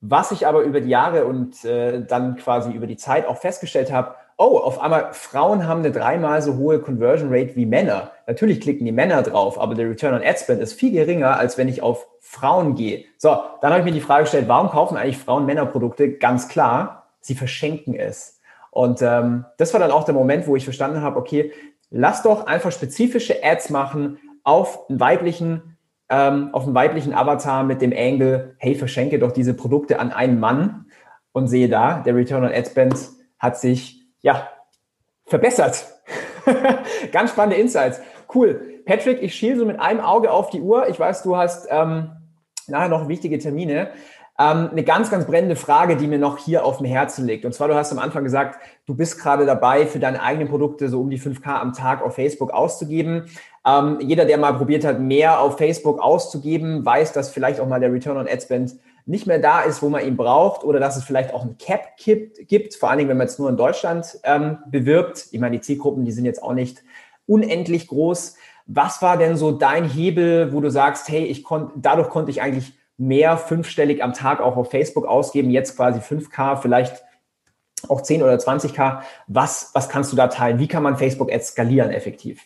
[0.00, 3.90] Was ich aber über die Jahre und äh, dann quasi über die Zeit auch festgestellt
[3.90, 8.10] habe, oh, auf einmal Frauen haben eine dreimal so hohe Conversion Rate wie Männer.
[8.26, 11.56] Natürlich klicken die Männer drauf, aber der Return on Ad Spend ist viel geringer, als
[11.56, 13.04] wenn ich auf Frauen gehe.
[13.18, 16.12] So, dann habe ich mir die Frage gestellt, warum kaufen eigentlich Frauen Männerprodukte?
[16.12, 18.40] Ganz klar, sie verschenken es.
[18.70, 21.52] Und ähm, das war dann auch der Moment, wo ich verstanden habe, okay,
[21.90, 25.76] lass doch einfach spezifische Ads machen auf einen weiblichen,
[26.08, 30.40] ähm, auf einen weiblichen Avatar mit dem Angle, hey, verschenke doch diese Produkte an einen
[30.40, 30.86] Mann
[31.32, 32.96] und sehe da, der Return on Ad Spend
[33.38, 34.48] hat sich ja,
[35.26, 35.86] verbessert.
[37.12, 38.00] Ganz spannende Insights.
[38.32, 38.71] Cool.
[38.84, 40.88] Patrick, ich schiele so mit einem Auge auf die Uhr.
[40.88, 42.10] Ich weiß, du hast ähm,
[42.66, 43.90] nachher noch wichtige Termine.
[44.38, 47.44] Ähm, eine ganz, ganz brennende Frage, die mir noch hier auf dem Herzen liegt.
[47.44, 50.88] Und zwar, du hast am Anfang gesagt, du bist gerade dabei, für deine eigenen Produkte
[50.88, 53.26] so um die 5K am Tag auf Facebook auszugeben.
[53.66, 57.80] Ähm, jeder, der mal probiert hat, mehr auf Facebook auszugeben, weiß, dass vielleicht auch mal
[57.80, 60.96] der Return on Ad Spend nicht mehr da ist, wo man ihn braucht oder dass
[60.96, 64.18] es vielleicht auch ein Cap gibt, vor allen Dingen, wenn man es nur in Deutschland
[64.24, 65.26] ähm, bewirbt.
[65.32, 66.82] Ich meine, die Zielgruppen, die sind jetzt auch nicht
[67.26, 68.36] unendlich groß.
[68.74, 72.40] Was war denn so dein Hebel, wo du sagst, hey, ich konnte, dadurch konnte ich
[72.40, 77.02] eigentlich mehr fünfstellig am Tag auch auf Facebook ausgeben, jetzt quasi 5K, vielleicht
[77.88, 79.02] auch 10 oder 20K.
[79.26, 80.58] Was, was kannst du da teilen?
[80.58, 82.40] Wie kann man Facebook Ads skalieren effektiv?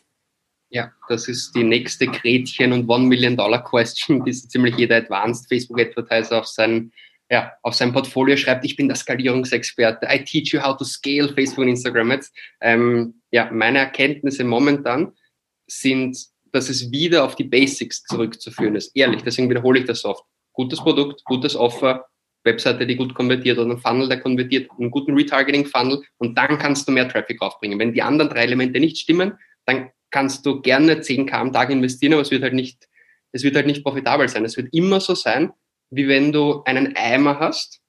[0.68, 5.46] Ja, das ist die nächste Gretchen und One Million Dollar Question, die ziemlich jeder Advanced
[5.48, 6.90] Facebook Advertiser auf sein,
[7.30, 8.64] ja, auf sein Portfolio schreibt.
[8.64, 10.08] Ich bin der Skalierungsexperte.
[10.10, 12.32] I teach you how to scale Facebook und Instagram Ads.
[12.60, 15.12] Ähm, ja, meine Erkenntnisse momentan
[15.66, 16.16] sind,
[16.52, 18.96] dass es wieder auf die Basics zurückzuführen ist.
[18.96, 20.24] Ehrlich, deswegen wiederhole ich das oft.
[20.52, 22.06] Gutes Produkt, gutes Offer,
[22.44, 26.88] Webseite, die gut konvertiert oder ein Funnel, der konvertiert, einen guten Retargeting-Funnel und dann kannst
[26.88, 27.78] du mehr Traffic aufbringen.
[27.78, 29.34] Wenn die anderen drei Elemente nicht stimmen,
[29.66, 32.88] dann kannst du gerne 10k am Tag investieren, aber es wird halt nicht,
[33.32, 34.44] es wird halt nicht profitabel sein.
[34.44, 35.52] Es wird immer so sein,
[35.90, 37.80] wie wenn du einen Eimer hast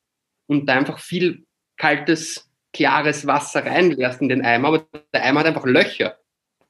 [0.48, 1.46] und da einfach viel
[1.78, 6.18] kaltes, klares Wasser reinlässt in den Eimer, aber der Eimer hat einfach Löcher.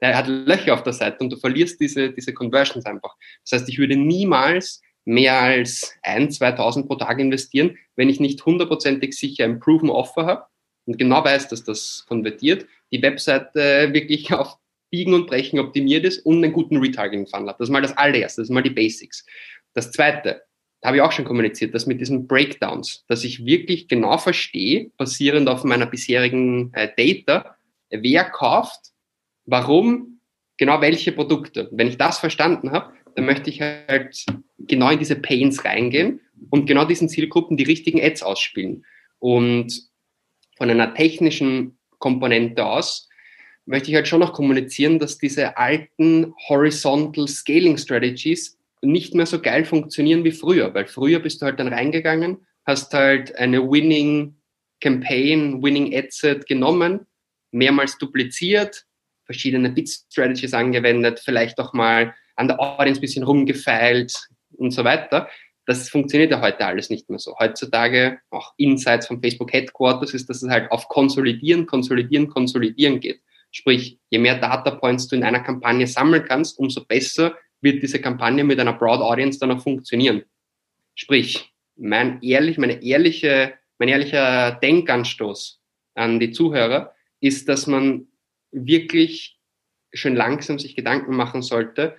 [0.00, 3.16] Der hat Löcher auf der Seite und du verlierst diese, diese Conversions einfach.
[3.44, 8.44] Das heißt, ich würde niemals mehr als 1.000, 2.000 pro Tag investieren, wenn ich nicht
[8.44, 10.46] hundertprozentig sicher ein Proven Offer habe
[10.86, 14.58] und genau weiß, dass das konvertiert, die Webseite wirklich auf
[14.90, 17.60] Biegen und Brechen optimiert ist und einen guten Retargeting-Funnel hat.
[17.60, 19.24] Das ist mal das allererste, das ist mal die Basics.
[19.74, 20.42] Das zweite,
[20.80, 24.90] da habe ich auch schon kommuniziert, das mit diesen Breakdowns, dass ich wirklich genau verstehe,
[24.96, 27.56] basierend auf meiner bisherigen äh, Data,
[27.90, 28.92] wer kauft,
[29.48, 30.20] warum,
[30.58, 31.68] genau welche Produkte.
[31.72, 34.24] Wenn ich das verstanden habe, dann möchte ich halt
[34.58, 36.20] genau in diese Pains reingehen
[36.50, 38.84] und genau diesen Zielgruppen die richtigen Ads ausspielen.
[39.18, 39.88] Und
[40.56, 43.08] von einer technischen Komponente aus
[43.66, 49.40] möchte ich halt schon noch kommunizieren, dass diese alten Horizontal Scaling Strategies nicht mehr so
[49.40, 54.36] geil funktionieren wie früher, weil früher bist du halt dann reingegangen, hast halt eine Winning
[54.80, 57.06] Campaign, Winning Adset genommen,
[57.50, 58.86] mehrmals dupliziert,
[59.28, 64.16] verschiedene Bit Strategies angewendet, vielleicht auch mal an der Audience ein bisschen rumgefeilt
[64.56, 65.28] und so weiter.
[65.66, 67.36] Das funktioniert ja heute alles nicht mehr so.
[67.38, 73.20] Heutzutage, auch Insights von Facebook Headquarters, ist, dass es halt auf Konsolidieren, Konsolidieren, Konsolidieren geht.
[73.50, 78.00] Sprich, je mehr Data Points du in einer Kampagne sammeln kannst, umso besser wird diese
[78.00, 80.22] Kampagne mit einer Broad Audience dann auch funktionieren.
[80.94, 85.60] Sprich, mein ehrlich, meine ehrliche, mein ehrlicher Denkanstoß
[85.96, 88.07] an die Zuhörer ist, dass man
[88.52, 89.38] wirklich
[89.92, 91.96] schön langsam sich Gedanken machen sollte,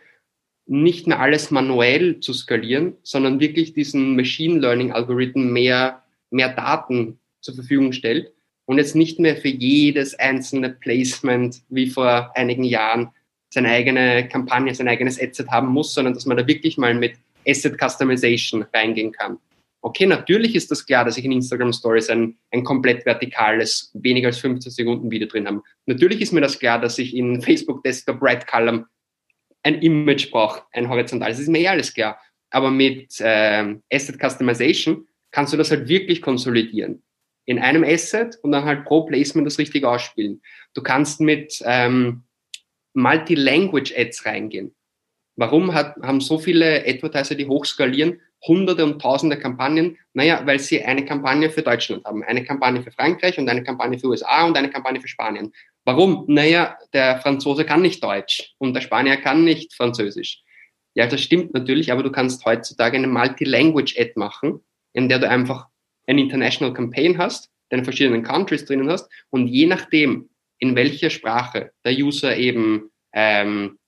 [0.65, 7.19] nicht mehr alles manuell zu skalieren, sondern wirklich diesen Machine Learning Algorithmen mehr, mehr Daten
[7.41, 8.31] zur Verfügung stellt
[8.65, 13.09] und jetzt nicht mehr für jedes einzelne Placement wie vor einigen Jahren
[13.49, 17.13] seine eigene Kampagne, sein eigenes Asset haben muss, sondern dass man da wirklich mal mit
[17.47, 19.39] Asset Customization reingehen kann.
[19.81, 24.27] Okay, natürlich ist das klar, dass ich in Instagram Stories ein, ein komplett vertikales, weniger
[24.27, 25.61] als 15 Sekunden Video drin habe.
[25.85, 28.85] Natürlich ist mir das klar, dass ich in Facebook Desktop Right Column
[29.63, 31.37] ein Image brauche, ein horizontales.
[31.37, 32.19] Das ist mir eh alles klar.
[32.49, 37.03] Aber mit äh, Asset Customization kannst du das halt wirklich konsolidieren
[37.45, 40.39] in einem Asset und dann halt pro Placement das richtig ausspielen.
[40.75, 42.23] Du kannst mit ähm,
[42.93, 44.75] Multi-Language-Ads reingehen.
[45.35, 49.97] Warum hat, haben so viele Advertiser, die hochskalieren, hunderte und tausende Kampagnen?
[50.13, 53.99] Naja, weil sie eine Kampagne für Deutschland haben, eine Kampagne für Frankreich und eine Kampagne
[53.99, 55.51] für USA und eine Kampagne für Spanien.
[55.85, 56.25] Warum?
[56.27, 60.43] Naja, der Franzose kann nicht Deutsch und der Spanier kann nicht Französisch.
[60.93, 64.59] Ja, das stimmt natürlich, aber du kannst heutzutage eine Multi-Language-Ad machen,
[64.93, 65.67] in der du einfach
[66.07, 71.71] ein International Campaign hast, deine verschiedenen Countries drinnen hast und je nachdem, in welcher Sprache
[71.85, 73.79] der User eben ähm,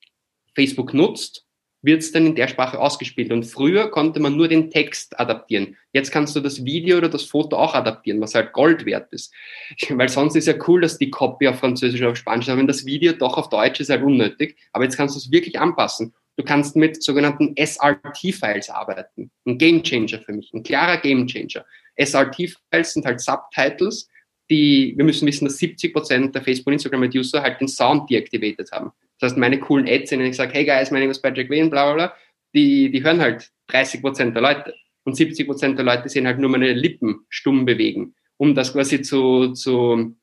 [0.54, 1.46] Facebook nutzt,
[1.82, 3.32] wird es dann in der Sprache ausgespielt.
[3.32, 5.76] Und früher konnte man nur den Text adaptieren.
[5.92, 9.34] Jetzt kannst du das Video oder das Foto auch adaptieren, was halt Gold wert ist.
[9.90, 12.60] Weil sonst ist ja cool, dass die Copy auf Französisch oder auf Spanisch ist, aber
[12.60, 14.56] wenn das Video doch auf Deutsch ist, halt unnötig.
[14.72, 16.14] Aber jetzt kannst du es wirklich anpassen.
[16.36, 19.30] Du kannst mit sogenannten SRT-Files arbeiten.
[19.44, 21.64] Ein Gamechanger für mich, ein klarer Gamechanger.
[21.96, 24.08] SRT-Files sind halt Subtitles,
[24.50, 28.70] die, wir müssen wissen, dass 70 Prozent der Facebook- und Instagram-User halt den Sound deaktiviert
[28.72, 28.92] haben.
[29.22, 31.48] Das heißt, meine coolen Ads, in denen ich sage, hey guys, my name is Patrick
[31.48, 32.14] Wayne, bla bla bla,
[32.56, 34.74] die, die hören halt 30 Prozent der Leute.
[35.04, 38.16] Und 70 Prozent der Leute sehen halt nur meine Lippen stumm bewegen.
[38.36, 40.16] Um das quasi zu, zu,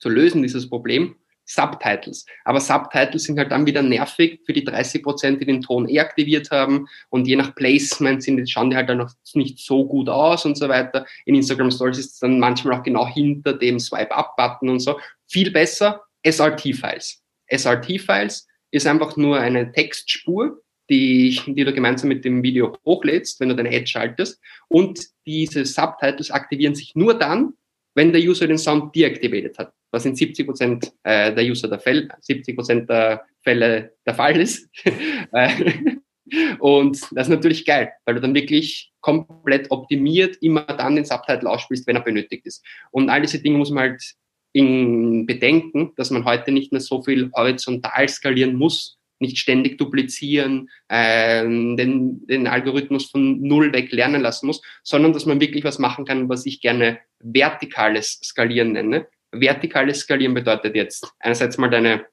[0.00, 2.26] zu lösen, dieses Problem, Subtitles.
[2.44, 6.00] Aber Subtitles sind halt dann wieder nervig für die 30 Prozent, die den Ton eh
[6.00, 6.88] aktiviert haben.
[7.08, 10.58] Und je nach Placement sind, schauen die halt dann noch nicht so gut aus und
[10.58, 11.06] so weiter.
[11.24, 14.98] In Instagram Stories ist es dann manchmal auch genau hinter dem Swipe-Up-Button und so.
[15.28, 17.22] Viel besser SRT-Files.
[17.50, 23.50] SRT-Files ist einfach nur eine Textspur, die, die du gemeinsam mit dem Video hochlädst, wenn
[23.50, 24.40] du deine Ad schaltest.
[24.68, 27.54] Und diese Subtitles aktivieren sich nur dann,
[27.94, 31.80] wenn der User den Sound deaktiviert hat was in 70 Prozent äh, der User der
[31.80, 34.68] Fälle, 70 Prozent der Fälle der Fall ist.
[36.60, 41.50] Und das ist natürlich geil, weil du dann wirklich komplett optimiert immer dann den Subtitle
[41.50, 42.64] ausspielst, wenn er benötigt ist.
[42.92, 44.14] Und all diese Dinge muss man halt
[44.52, 50.70] in bedenken, dass man heute nicht mehr so viel horizontal skalieren muss, nicht ständig duplizieren,
[50.88, 55.78] äh, den, den Algorithmus von null weg lernen lassen muss, sondern dass man wirklich was
[55.78, 59.06] machen kann, was ich gerne vertikales Skalieren nenne.
[59.30, 62.06] Vertikales Skalieren bedeutet jetzt einerseits mal deine,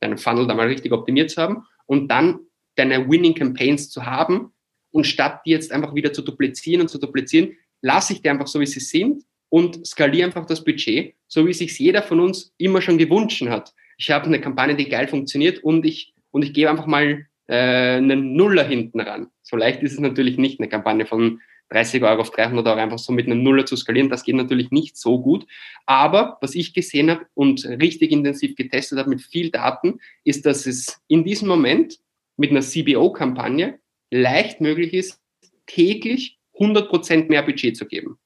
[0.00, 2.40] deinen Funnel da mal richtig optimiert zu haben und dann
[2.76, 4.52] deine Winning Campaigns zu haben
[4.90, 8.46] und statt die jetzt einfach wieder zu duplizieren und zu duplizieren, lasse ich die einfach
[8.46, 9.22] so, wie sie sind
[9.52, 13.74] und skaliere einfach das Budget, so wie sich jeder von uns immer schon gewünscht hat.
[13.98, 17.96] Ich habe eine Kampagne, die geil funktioniert und ich, und ich gebe einfach mal äh,
[17.96, 19.26] einen Nuller hinten ran.
[19.42, 22.98] So leicht ist es natürlich nicht, eine Kampagne von 30 Euro auf 300 Euro einfach
[22.98, 24.08] so mit einem Nuller zu skalieren.
[24.08, 25.46] Das geht natürlich nicht so gut.
[25.84, 30.64] Aber was ich gesehen habe und richtig intensiv getestet habe mit viel Daten, ist, dass
[30.64, 31.98] es in diesem Moment
[32.38, 33.78] mit einer CBO-Kampagne
[34.10, 35.20] leicht möglich ist,
[35.66, 38.16] täglich 100% mehr Budget zu geben.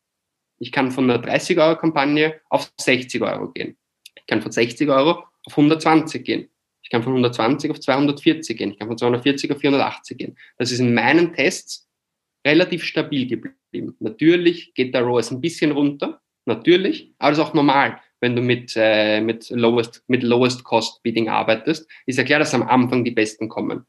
[0.59, 3.77] Ich kann von einer 30-Euro-Kampagne auf 60 Euro gehen.
[4.15, 6.49] Ich kann von 60 Euro auf 120 gehen.
[6.83, 8.71] Ich kann von 120 auf 240 gehen.
[8.71, 10.37] Ich kann von 240 auf 480 gehen.
[10.57, 11.89] Das ist in meinen Tests
[12.47, 13.97] relativ stabil geblieben.
[13.99, 18.01] Natürlich geht der ROAS ein bisschen runter, natürlich, aber das ist auch normal.
[18.21, 22.55] Wenn du mit, äh, mit, lowest, mit Lowest Cost Bidding arbeitest, ist ja klar, dass
[22.55, 23.85] am Anfang die Besten kommen.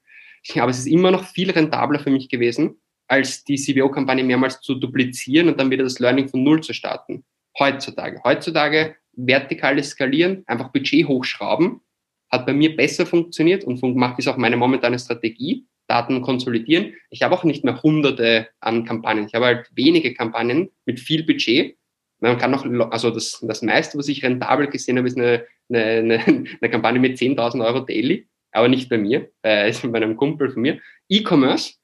[0.55, 4.75] Aber es ist immer noch viel rentabler für mich gewesen, als die CBO-Kampagne mehrmals zu
[4.75, 7.23] duplizieren und dann wieder das Learning von Null zu starten.
[7.57, 8.21] Heutzutage.
[8.23, 11.81] Heutzutage vertikales Skalieren, einfach Budget hochschrauben,
[12.29, 15.65] hat bei mir besser funktioniert und macht ist auch meine momentane Strategie.
[15.87, 16.93] Daten konsolidieren.
[17.09, 19.27] Ich habe auch nicht mehr hunderte an Kampagnen.
[19.27, 21.77] Ich habe halt wenige Kampagnen mit viel Budget.
[22.19, 26.19] Man kann auch, also das, das meiste, was ich rentabel gesehen habe, ist eine, eine,
[26.25, 30.51] eine, Kampagne mit 10.000 Euro daily, aber nicht bei mir, äh, ist bei einem Kumpel
[30.51, 30.79] von mir.
[31.09, 31.75] E-Commerce,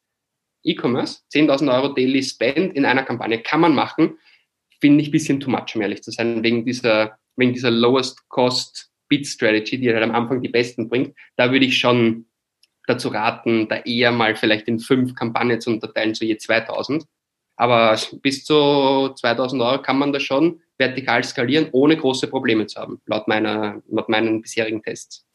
[0.64, 4.18] E-Commerce, 10.000 Euro daily spend in einer Kampagne kann man machen,
[4.80, 8.28] finde ich ein bisschen too much, um ehrlich zu sein, wegen dieser, wegen dieser lowest
[8.30, 11.16] cost Bid Strategy, die halt am Anfang die besten bringt.
[11.36, 12.26] Da würde ich schon
[12.88, 17.06] dazu raten, da eher mal vielleicht in fünf Kampagnen zu unterteilen, so je 2000.
[17.56, 22.82] Aber bis zu 2000 Euro kann man da schon vertikal skalieren, ohne große Probleme zu
[22.82, 25.26] haben, laut, meiner, laut meinen bisherigen Tests.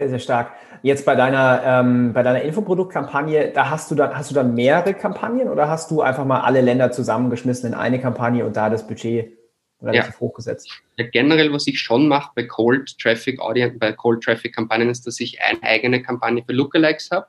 [0.00, 0.52] Sehr, sehr stark.
[0.80, 4.94] Jetzt bei deiner, ähm, bei deiner Infoproduktkampagne, da hast du dann, hast du dann mehrere
[4.94, 8.86] Kampagnen oder hast du einfach mal alle Länder zusammengeschmissen in eine Kampagne und da das
[8.86, 9.36] Budget
[9.82, 10.20] relativ ja.
[10.20, 10.70] hochgesetzt.
[10.96, 15.06] Ja, generell, was ich schon mache bei Cold Traffic Audience, bei Cold Traffic Kampagnen, ist,
[15.06, 17.26] dass ich eine eigene Kampagne für Lookalikes habe,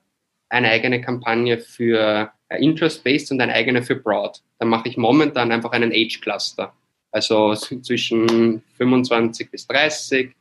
[0.48, 4.42] eine eigene Kampagne für äh, Interest-Based und eine eigene für Broad.
[4.60, 6.72] Da mache ich momentan einfach einen Age-Cluster.
[7.12, 10.34] Also zwischen 25 bis 30,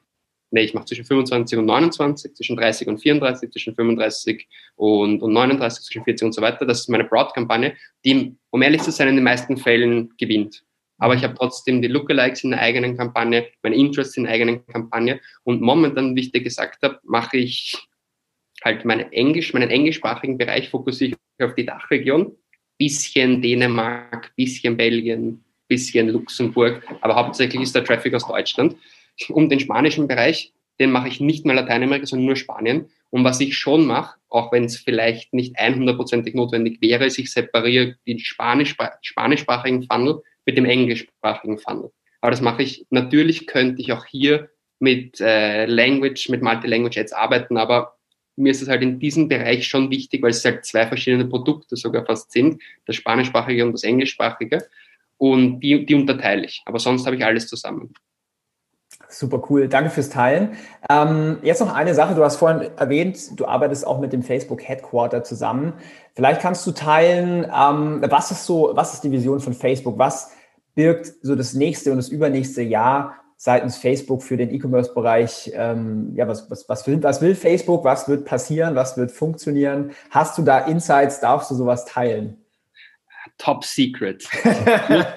[0.50, 5.32] nee, ich mache zwischen 25 und 29, zwischen 30 und 34, zwischen 35 und, und
[5.32, 6.66] 39, zwischen 40 und so weiter.
[6.66, 7.74] Das ist meine Broad-Kampagne,
[8.04, 10.64] die, um ehrlich zu sein, in den meisten Fällen gewinnt
[11.00, 14.64] aber ich habe trotzdem die Lookalikes in der eigenen Kampagne, meine Interests in der eigenen
[14.66, 17.76] Kampagne und momentan, wie ich dir gesagt habe, mache ich
[18.62, 22.36] halt meine Englisch, meinen englischsprachigen Bereich fokussiere ich auf die Dachregion,
[22.78, 28.76] bisschen Dänemark, bisschen Belgien, bisschen Luxemburg, aber hauptsächlich ist der Traffic aus Deutschland.
[29.28, 32.86] Um den spanischen Bereich, den mache ich nicht mehr Lateinamerika, sondern nur Spanien.
[33.10, 37.32] Und was ich schon mache, auch wenn es vielleicht nicht 100%ig notwendig wäre, ist, ich
[37.32, 41.90] separiere den spanisch, spanischsprachigen Funnel mit dem englischsprachigen Funnel.
[42.20, 44.48] Aber das mache ich, natürlich könnte ich auch hier
[44.78, 47.96] mit äh, Language, mit Multi-Language Ads arbeiten, aber
[48.36, 51.76] mir ist es halt in diesem Bereich schon wichtig, weil es halt zwei verschiedene Produkte
[51.76, 54.66] sogar fast sind, das spanischsprachige und das englischsprachige.
[55.18, 56.62] Und die, die unterteile ich.
[56.64, 57.92] Aber sonst habe ich alles zusammen.
[59.10, 60.52] Super cool, danke fürs Teilen.
[60.88, 64.62] Ähm, jetzt noch eine Sache, du hast vorhin erwähnt, du arbeitest auch mit dem Facebook
[64.62, 65.72] Headquarter zusammen.
[66.14, 69.98] Vielleicht kannst du teilen, ähm, was ist so, was ist die Vision von Facebook?
[69.98, 70.30] Was
[70.74, 75.52] birgt so das nächste und das übernächste Jahr seitens Facebook für den E-Commerce-Bereich?
[75.54, 77.84] Ähm, ja, was, was, was, will, was will Facebook?
[77.84, 78.76] Was wird passieren?
[78.76, 79.90] Was wird funktionieren?
[80.10, 81.20] Hast du da Insights?
[81.20, 82.39] Darfst du sowas teilen?
[83.38, 84.26] Top Secret.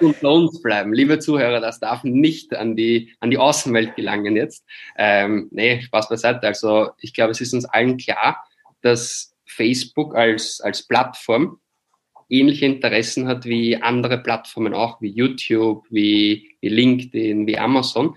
[0.00, 0.92] Muss unter bleiben.
[0.92, 4.64] Liebe Zuhörer, das darf nicht an die, an die Außenwelt gelangen jetzt.
[4.96, 6.46] Ähm, nee, Spaß beiseite.
[6.46, 8.44] Also ich glaube, es ist uns allen klar,
[8.80, 11.60] dass Facebook als, als Plattform
[12.28, 18.08] ähnliche Interessen hat wie andere Plattformen auch, wie YouTube, wie, wie LinkedIn, wie Amazon.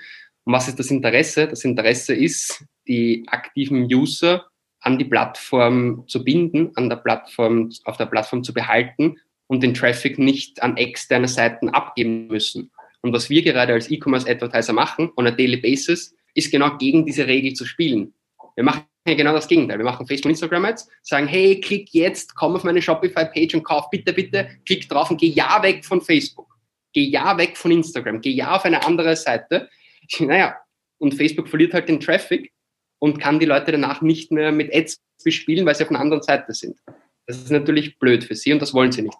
[0.43, 1.47] Und was ist das Interesse?
[1.47, 4.45] Das Interesse ist, die aktiven User
[4.79, 9.17] an die Plattform zu binden, an der Plattform, auf der Plattform zu behalten
[9.47, 12.71] und den Traffic nicht an externe Seiten abgeben müssen.
[13.01, 17.05] Und was wir gerade als E-Commerce Advertiser machen, on a daily basis, ist genau gegen
[17.05, 18.13] diese Regel zu spielen.
[18.55, 19.77] Wir machen genau das Gegenteil.
[19.77, 23.63] Wir machen Facebook und Instagram Ads, sagen, hey, klick jetzt, komm auf meine Shopify-Page und
[23.63, 26.57] kauf bitte, bitte, klick drauf und geh ja weg von Facebook.
[26.93, 28.21] Geh ja weg von Instagram.
[28.21, 29.69] Geh ja auf eine andere Seite.
[30.19, 30.55] Naja,
[30.99, 32.53] und Facebook verliert halt den Traffic
[32.99, 36.23] und kann die Leute danach nicht mehr mit Ads bespielen, weil sie auf einer anderen
[36.23, 36.79] Seite sind.
[37.25, 39.17] Das ist natürlich blöd für sie und das wollen sie nicht.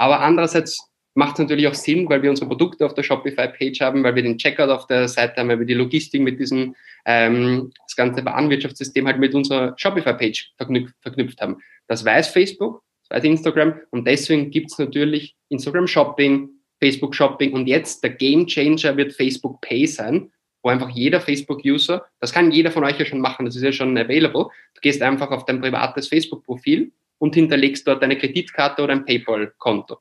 [0.00, 4.02] Aber andererseits macht es natürlich auch Sinn, weil wir unsere Produkte auf der Shopify-Page haben,
[4.02, 6.74] weil wir den Checkout auf der Seite haben, weil wir die Logistik mit diesem,
[7.04, 11.58] ähm, das ganze Warenwirtschaftssystem halt mit unserer Shopify-Page verknüpft, verknüpft haben.
[11.86, 16.48] Das weiß Facebook, das weiß Instagram und deswegen gibt es natürlich Instagram Shopping,
[16.78, 20.32] Facebook Shopping und jetzt der Game Changer wird Facebook Pay sein,
[20.62, 23.72] wo einfach jeder Facebook-User, das kann jeder von euch ja schon machen, das ist ja
[23.72, 26.90] schon available, du gehst einfach auf dein privates Facebook-Profil
[27.20, 29.98] und hinterlegst dort eine Kreditkarte oder ein PayPal-Konto.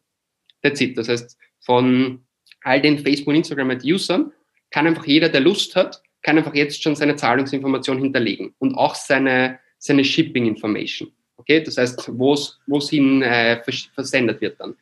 [0.64, 0.98] That's it.
[0.98, 2.26] Das heißt, von
[2.64, 4.32] all den Facebook- und Instagram-Usern
[4.72, 8.96] kann einfach jeder, der Lust hat, kann einfach jetzt schon seine Zahlungsinformation hinterlegen und auch
[8.96, 11.12] seine, seine Shipping-Information.
[11.38, 13.62] Okay, das heißt, wo es hin äh,
[13.94, 14.76] versendet wird dann.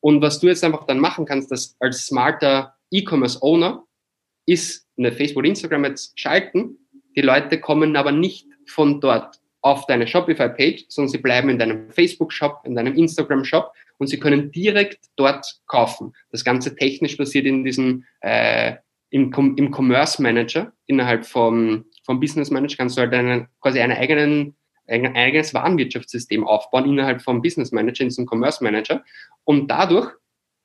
[0.00, 3.84] Und was du jetzt einfach dann machen kannst, dass als smarter E-Commerce-Owner
[4.46, 6.78] ist eine Facebook, Instagram jetzt schalten.
[7.16, 11.90] Die Leute kommen aber nicht von dort auf deine Shopify-Page, sondern sie bleiben in deinem
[11.90, 16.12] Facebook-Shop, in deinem Instagram-Shop und sie können direkt dort kaufen.
[16.30, 18.74] Das Ganze technisch basiert in diesem, äh,
[19.08, 23.96] im, im Commerce Manager, innerhalb vom, vom Business Manager kannst du halt eine, quasi einen
[23.96, 24.54] eigenen,
[24.86, 29.02] ein eigenes Warenwirtschaftssystem aufbauen innerhalb vom Business Manager, in diesem Commerce Manager.
[29.44, 30.12] Und dadurch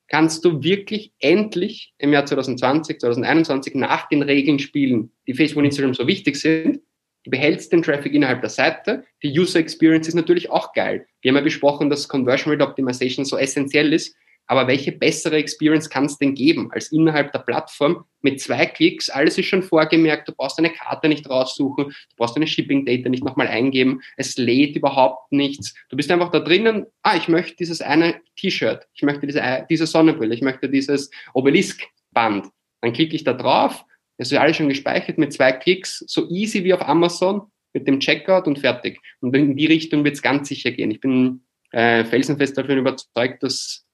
[0.08, 5.64] kannst du wirklich endlich im Jahr 2020, 2021 nach den Regeln spielen, die Facebook und
[5.64, 6.80] Instagram so wichtig sind,
[7.24, 9.04] Du behältst den Traffic innerhalb der Seite.
[9.22, 11.06] Die User Experience ist natürlich auch geil.
[11.20, 14.16] Wir haben ja besprochen, dass Conversion Rate Optimization so essentiell ist.
[14.46, 19.08] Aber welche bessere Experience kann es denn geben als innerhalb der Plattform mit zwei Klicks?
[19.08, 20.26] Alles ist schon vorgemerkt.
[20.26, 21.84] Du brauchst eine Karte nicht raussuchen.
[21.84, 24.00] Du brauchst eine Shipping Data nicht nochmal eingeben.
[24.16, 25.74] Es lädt überhaupt nichts.
[25.88, 26.86] Du bist einfach da drinnen.
[27.02, 28.88] Ah, ich möchte dieses eine T-Shirt.
[28.92, 30.34] Ich möchte diese, diese Sonnenbrille.
[30.34, 32.48] Ich möchte dieses Obelisk Band.
[32.80, 33.84] Dann klicke ich da drauf
[34.20, 38.00] das ist alles schon gespeichert mit zwei Klicks, so easy wie auf Amazon mit dem
[38.00, 39.00] Checkout und fertig.
[39.22, 40.90] Und in die Richtung wird es ganz sicher gehen.
[40.90, 41.40] Ich bin
[41.70, 43.86] äh, felsenfest davon überzeugt, dass,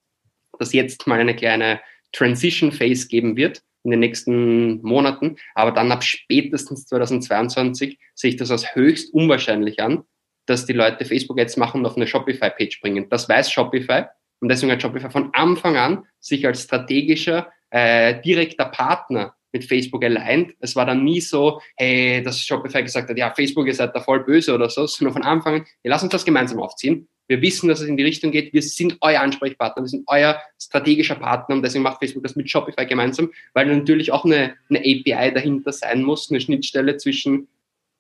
[0.59, 5.37] dass jetzt mal eine kleine Transition Phase geben wird in den nächsten Monaten.
[5.55, 10.03] Aber dann ab spätestens 2022 sehe ich das als höchst unwahrscheinlich an,
[10.47, 13.09] dass die Leute Facebook Ads machen und auf eine Shopify-Page bringen.
[13.11, 14.07] Das weiß Shopify.
[14.41, 20.05] Und deswegen hat Shopify von Anfang an sich als strategischer, äh, direkter Partner mit Facebook
[20.05, 20.55] aligned.
[20.61, 24.01] Es war dann nie so, hey, dass Shopify gesagt hat, ja, Facebook, ihr seid da
[24.01, 27.09] voll böse oder so, sondern von Anfang an, wir lassen uns das gemeinsam aufziehen.
[27.29, 28.53] Wir wissen, dass es in die Richtung geht.
[28.53, 32.49] Wir sind euer Ansprechpartner, wir sind euer strategischer Partner und deswegen macht Facebook das mit
[32.49, 37.49] Shopify gemeinsam, weil natürlich auch eine, eine API dahinter sein muss, eine Schnittstelle zwischen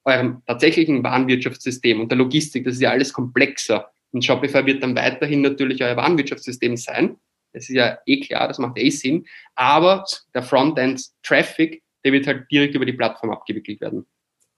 [0.05, 2.65] eurem tatsächlichen Warenwirtschaftssystem und der Logistik.
[2.65, 3.91] Das ist ja alles komplexer.
[4.13, 7.17] Und Shopify wird dann weiterhin natürlich euer Warenwirtschaftssystem sein.
[7.57, 9.25] Das ist ja eh klar, das macht eh Sinn.
[9.55, 10.05] Aber
[10.35, 14.05] der Frontend-Traffic, der wird halt direkt über die Plattform abgewickelt werden.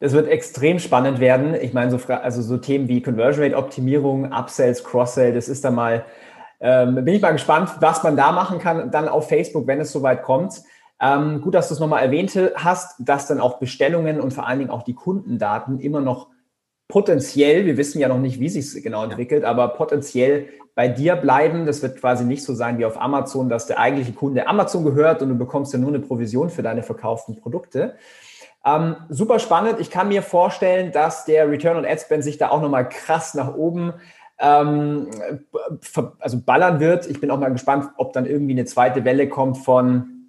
[0.01, 1.55] Das wird extrem spannend werden.
[1.55, 5.77] Ich meine, so, also so Themen wie Conversion Rate Optimierung, Upsells, Cross-Sell, das ist dann
[5.77, 6.05] mal,
[6.61, 9.93] ähm, bin ich mal gespannt, was man da machen kann, dann auf Facebook, wenn es
[9.93, 10.61] soweit kommt.
[11.01, 14.59] Ähm, gut, dass du es nochmal erwähnt hast, dass dann auch Bestellungen und vor allen
[14.59, 16.31] Dingen auch die Kundendaten immer noch
[16.89, 21.66] potenziell, wir wissen ja noch nicht, wie sich genau entwickelt, aber potenziell bei dir bleiben.
[21.66, 25.20] Das wird quasi nicht so sein wie auf Amazon, dass der eigentliche Kunde Amazon gehört
[25.22, 27.97] und du bekommst ja nur eine Provision für deine verkauften Produkte.
[28.64, 29.81] Ähm, super spannend.
[29.81, 33.35] Ich kann mir vorstellen, dass der Return on Ad Spend sich da auch nochmal krass
[33.35, 33.93] nach oben
[34.39, 35.09] ähm,
[36.20, 37.11] also ballern wird.
[37.11, 40.29] Ich bin auch mal gespannt, ob dann irgendwie eine zweite Welle kommt von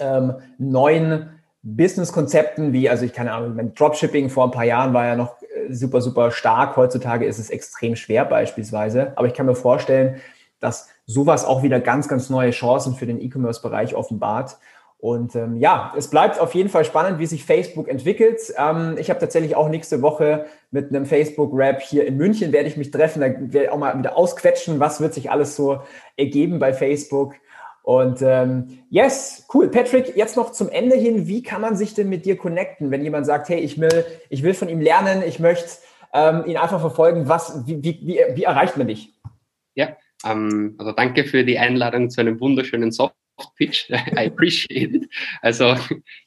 [0.00, 1.30] ähm, neuen
[1.62, 5.36] Business-Konzepten, wie, also ich keine Ahnung, Dropshipping vor ein paar Jahren war ja noch
[5.70, 6.76] super, super stark.
[6.76, 9.12] Heutzutage ist es extrem schwer beispielsweise.
[9.16, 10.20] Aber ich kann mir vorstellen,
[10.60, 14.56] dass sowas auch wieder ganz, ganz neue Chancen für den E-Commerce-Bereich offenbart.
[15.04, 18.40] Und ähm, ja, es bleibt auf jeden Fall spannend, wie sich Facebook entwickelt.
[18.56, 22.78] Ähm, ich habe tatsächlich auch nächste Woche mit einem Facebook-Rap hier in München, werde ich
[22.78, 25.80] mich treffen, da werde ich auch mal wieder ausquetschen, was wird sich alles so
[26.16, 27.34] ergeben bei Facebook.
[27.84, 29.68] Und ähm, yes, cool.
[29.68, 33.04] Patrick, jetzt noch zum Ende hin, wie kann man sich denn mit dir connecten, wenn
[33.04, 35.68] jemand sagt, hey, ich will, ich will von ihm lernen, ich möchte
[36.14, 39.12] ähm, ihn einfach verfolgen, was, wie, wie, wie, wie erreicht man dich?
[39.74, 43.16] Ja, ähm, also danke für die Einladung zu einem wunderschönen Soft
[43.56, 43.90] Pitch.
[44.16, 45.08] I appreciate it.
[45.42, 45.76] Also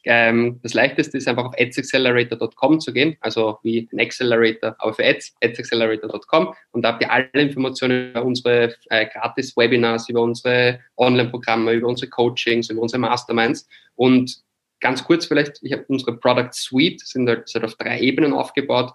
[0.04, 5.04] ähm, das Leichteste ist einfach auf adsaccelerator.com zu gehen, also wie ein Accelerator, aber für
[5.04, 11.72] Ads, adsaccelerator.com und da habt ihr alle Informationen über unsere äh, Gratis-Webinars, über unsere Online-Programme,
[11.72, 14.42] über unsere Coachings, über unsere Masterminds und
[14.80, 18.92] ganz kurz vielleicht, ich habe unsere Product Suite, sind halt, sind auf drei Ebenen aufgebaut.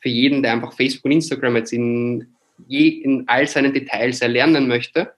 [0.00, 2.34] Für jeden, der einfach Facebook und Instagram jetzt in,
[2.66, 5.14] je, in all seinen Details erlernen möchte,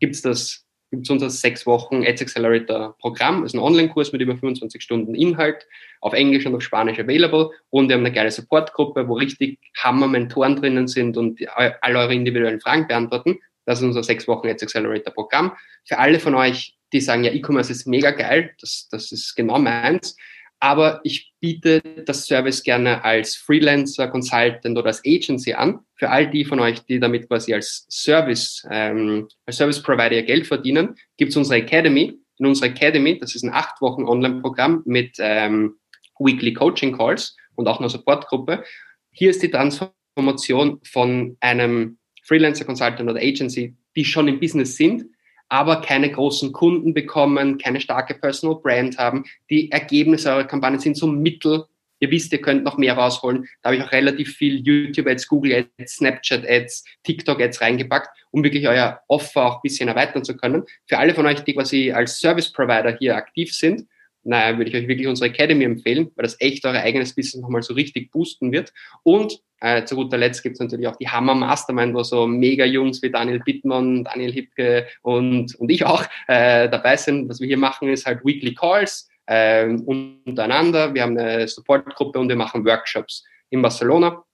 [0.00, 3.42] gibt es das gibt es unser sechs Wochen Ads Accelerator Programm.
[3.42, 5.66] Das ist ein Online-Kurs mit über 25 Stunden Inhalt,
[6.00, 7.50] auf Englisch und auf Spanisch available.
[7.70, 12.60] Und wir haben eine geile Supportgruppe, wo richtig Hammer-Mentoren drinnen sind und all eure individuellen
[12.60, 13.38] Fragen beantworten.
[13.66, 15.52] Das ist unser sechs Wochen Ads Accelerator Programm.
[15.84, 19.58] Für alle von euch, die sagen, ja, E-Commerce ist mega geil, das, das ist genau
[19.58, 20.16] meins,
[20.60, 25.80] aber ich biete das Service gerne als Freelancer, Consultant oder als Agency an.
[25.94, 30.24] Für all die von euch, die damit quasi als Service, ähm, als Service Provider ihr
[30.24, 32.18] Geld verdienen, gibt es unsere Academy.
[32.38, 35.76] In unserer Academy, das ist ein acht Wochen Online-Programm mit ähm,
[36.18, 38.64] Weekly Coaching Calls und auch einer Supportgruppe.
[39.10, 45.04] Hier ist die Transformation von einem Freelancer, Consultant oder Agency, die schon im Business sind,
[45.48, 49.24] aber keine großen Kunden bekommen, keine starke Personal Brand haben.
[49.50, 51.64] Die Ergebnisse eurer Kampagne sind so mittel.
[52.00, 53.48] Ihr wisst, ihr könnt noch mehr rausholen.
[53.62, 59.46] Da habe ich auch relativ viel YouTube-Ads, Google-Ads, Snapchat-Ads, TikTok-Ads reingepackt, um wirklich euer Offer
[59.46, 60.64] auch ein bisschen erweitern zu können.
[60.86, 63.88] Für alle von euch, die quasi als Service-Provider hier aktiv sind,
[64.24, 67.62] naja, würde ich euch wirklich unsere Academy empfehlen, weil das echt euer eigenes Business nochmal
[67.62, 68.72] so richtig boosten wird.
[69.02, 72.64] Und äh, zu guter Letzt gibt es natürlich auch die Hammer Mastermind, wo so mega
[72.64, 77.28] Jungs wie Daniel Bittmann, Daniel Hipke und, und ich auch äh, dabei sind.
[77.28, 80.94] Was wir hier machen, ist halt Weekly Calls äh, untereinander.
[80.94, 84.24] Wir haben eine Supportgruppe und wir machen Workshops in Barcelona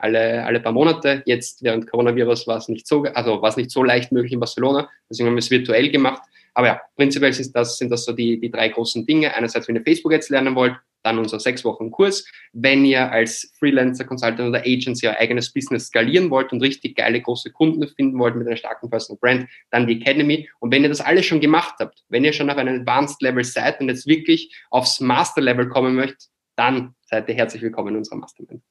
[0.00, 1.22] alle, alle paar Monate.
[1.26, 4.40] Jetzt während Coronavirus war es nicht so, also war es nicht so leicht möglich in
[4.40, 6.22] Barcelona, deswegen haben wir es virtuell gemacht.
[6.54, 9.34] Aber ja, prinzipiell sind das, sind das so die, die drei großen Dinge.
[9.34, 12.24] Einerseits, wenn ihr Facebook jetzt lernen wollt, dann unser sechs Wochen Kurs.
[12.52, 17.20] Wenn ihr als Freelancer, Consultant oder Agency euer eigenes Business skalieren wollt und richtig geile
[17.20, 20.48] große Kunden finden wollt mit einer starken Personal Brand, dann die Academy.
[20.58, 23.44] Und wenn ihr das alles schon gemacht habt, wenn ihr schon auf einem Advanced Level
[23.44, 27.96] seid und jetzt wirklich aufs Master Level kommen möchtet, dann seid ihr herzlich willkommen in
[27.96, 28.62] unserer Mastermind.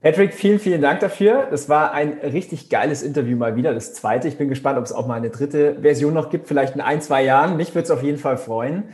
[0.00, 1.48] Patrick, vielen, vielen Dank dafür.
[1.50, 4.28] Das war ein richtig geiles Interview mal wieder, das zweite.
[4.28, 7.00] Ich bin gespannt, ob es auch mal eine dritte Version noch gibt, vielleicht in ein,
[7.02, 7.56] zwei Jahren.
[7.56, 8.90] Mich würde es auf jeden Fall freuen.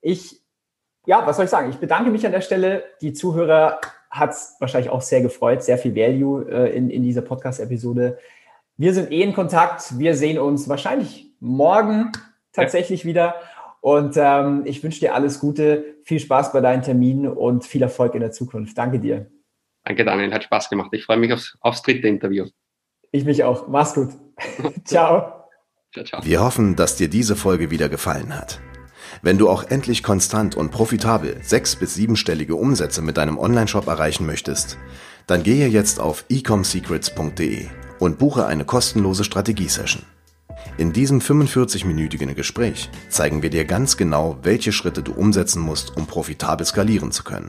[0.00, 0.42] Ich,
[1.06, 1.70] ja, was soll ich sagen?
[1.70, 2.82] Ich bedanke mich an der Stelle.
[3.00, 3.80] Die Zuhörer
[4.10, 8.18] hat es wahrscheinlich auch sehr gefreut, sehr viel Value äh, in, in dieser Podcast-Episode.
[8.76, 10.00] Wir sind eh in Kontakt.
[10.00, 12.10] Wir sehen uns wahrscheinlich morgen
[12.52, 13.06] tatsächlich ja.
[13.06, 13.34] wieder.
[13.80, 18.14] Und ähm, ich wünsche dir alles Gute, viel Spaß bei deinen Terminen und viel Erfolg
[18.14, 18.76] in der Zukunft.
[18.76, 19.30] Danke dir.
[19.90, 20.90] Danke, Daniel, hat Spaß gemacht.
[20.92, 22.46] Ich freue mich aufs, aufs dritte Interview.
[23.10, 23.66] Ich mich auch.
[23.66, 24.10] Mach's gut.
[24.84, 25.48] ciao.
[25.92, 26.24] Ciao, ciao.
[26.24, 28.60] Wir hoffen, dass dir diese Folge wieder gefallen hat.
[29.20, 34.26] Wenn du auch endlich konstant und profitabel sechs- bis siebenstellige Umsätze mit deinem Onlineshop erreichen
[34.26, 34.78] möchtest,
[35.26, 37.66] dann gehe jetzt auf ecomsecrets.de
[37.98, 40.04] und buche eine kostenlose Strategiesession.
[40.78, 46.06] In diesem 45-minütigen Gespräch zeigen wir dir ganz genau, welche Schritte du umsetzen musst, um
[46.06, 47.48] profitabel skalieren zu können.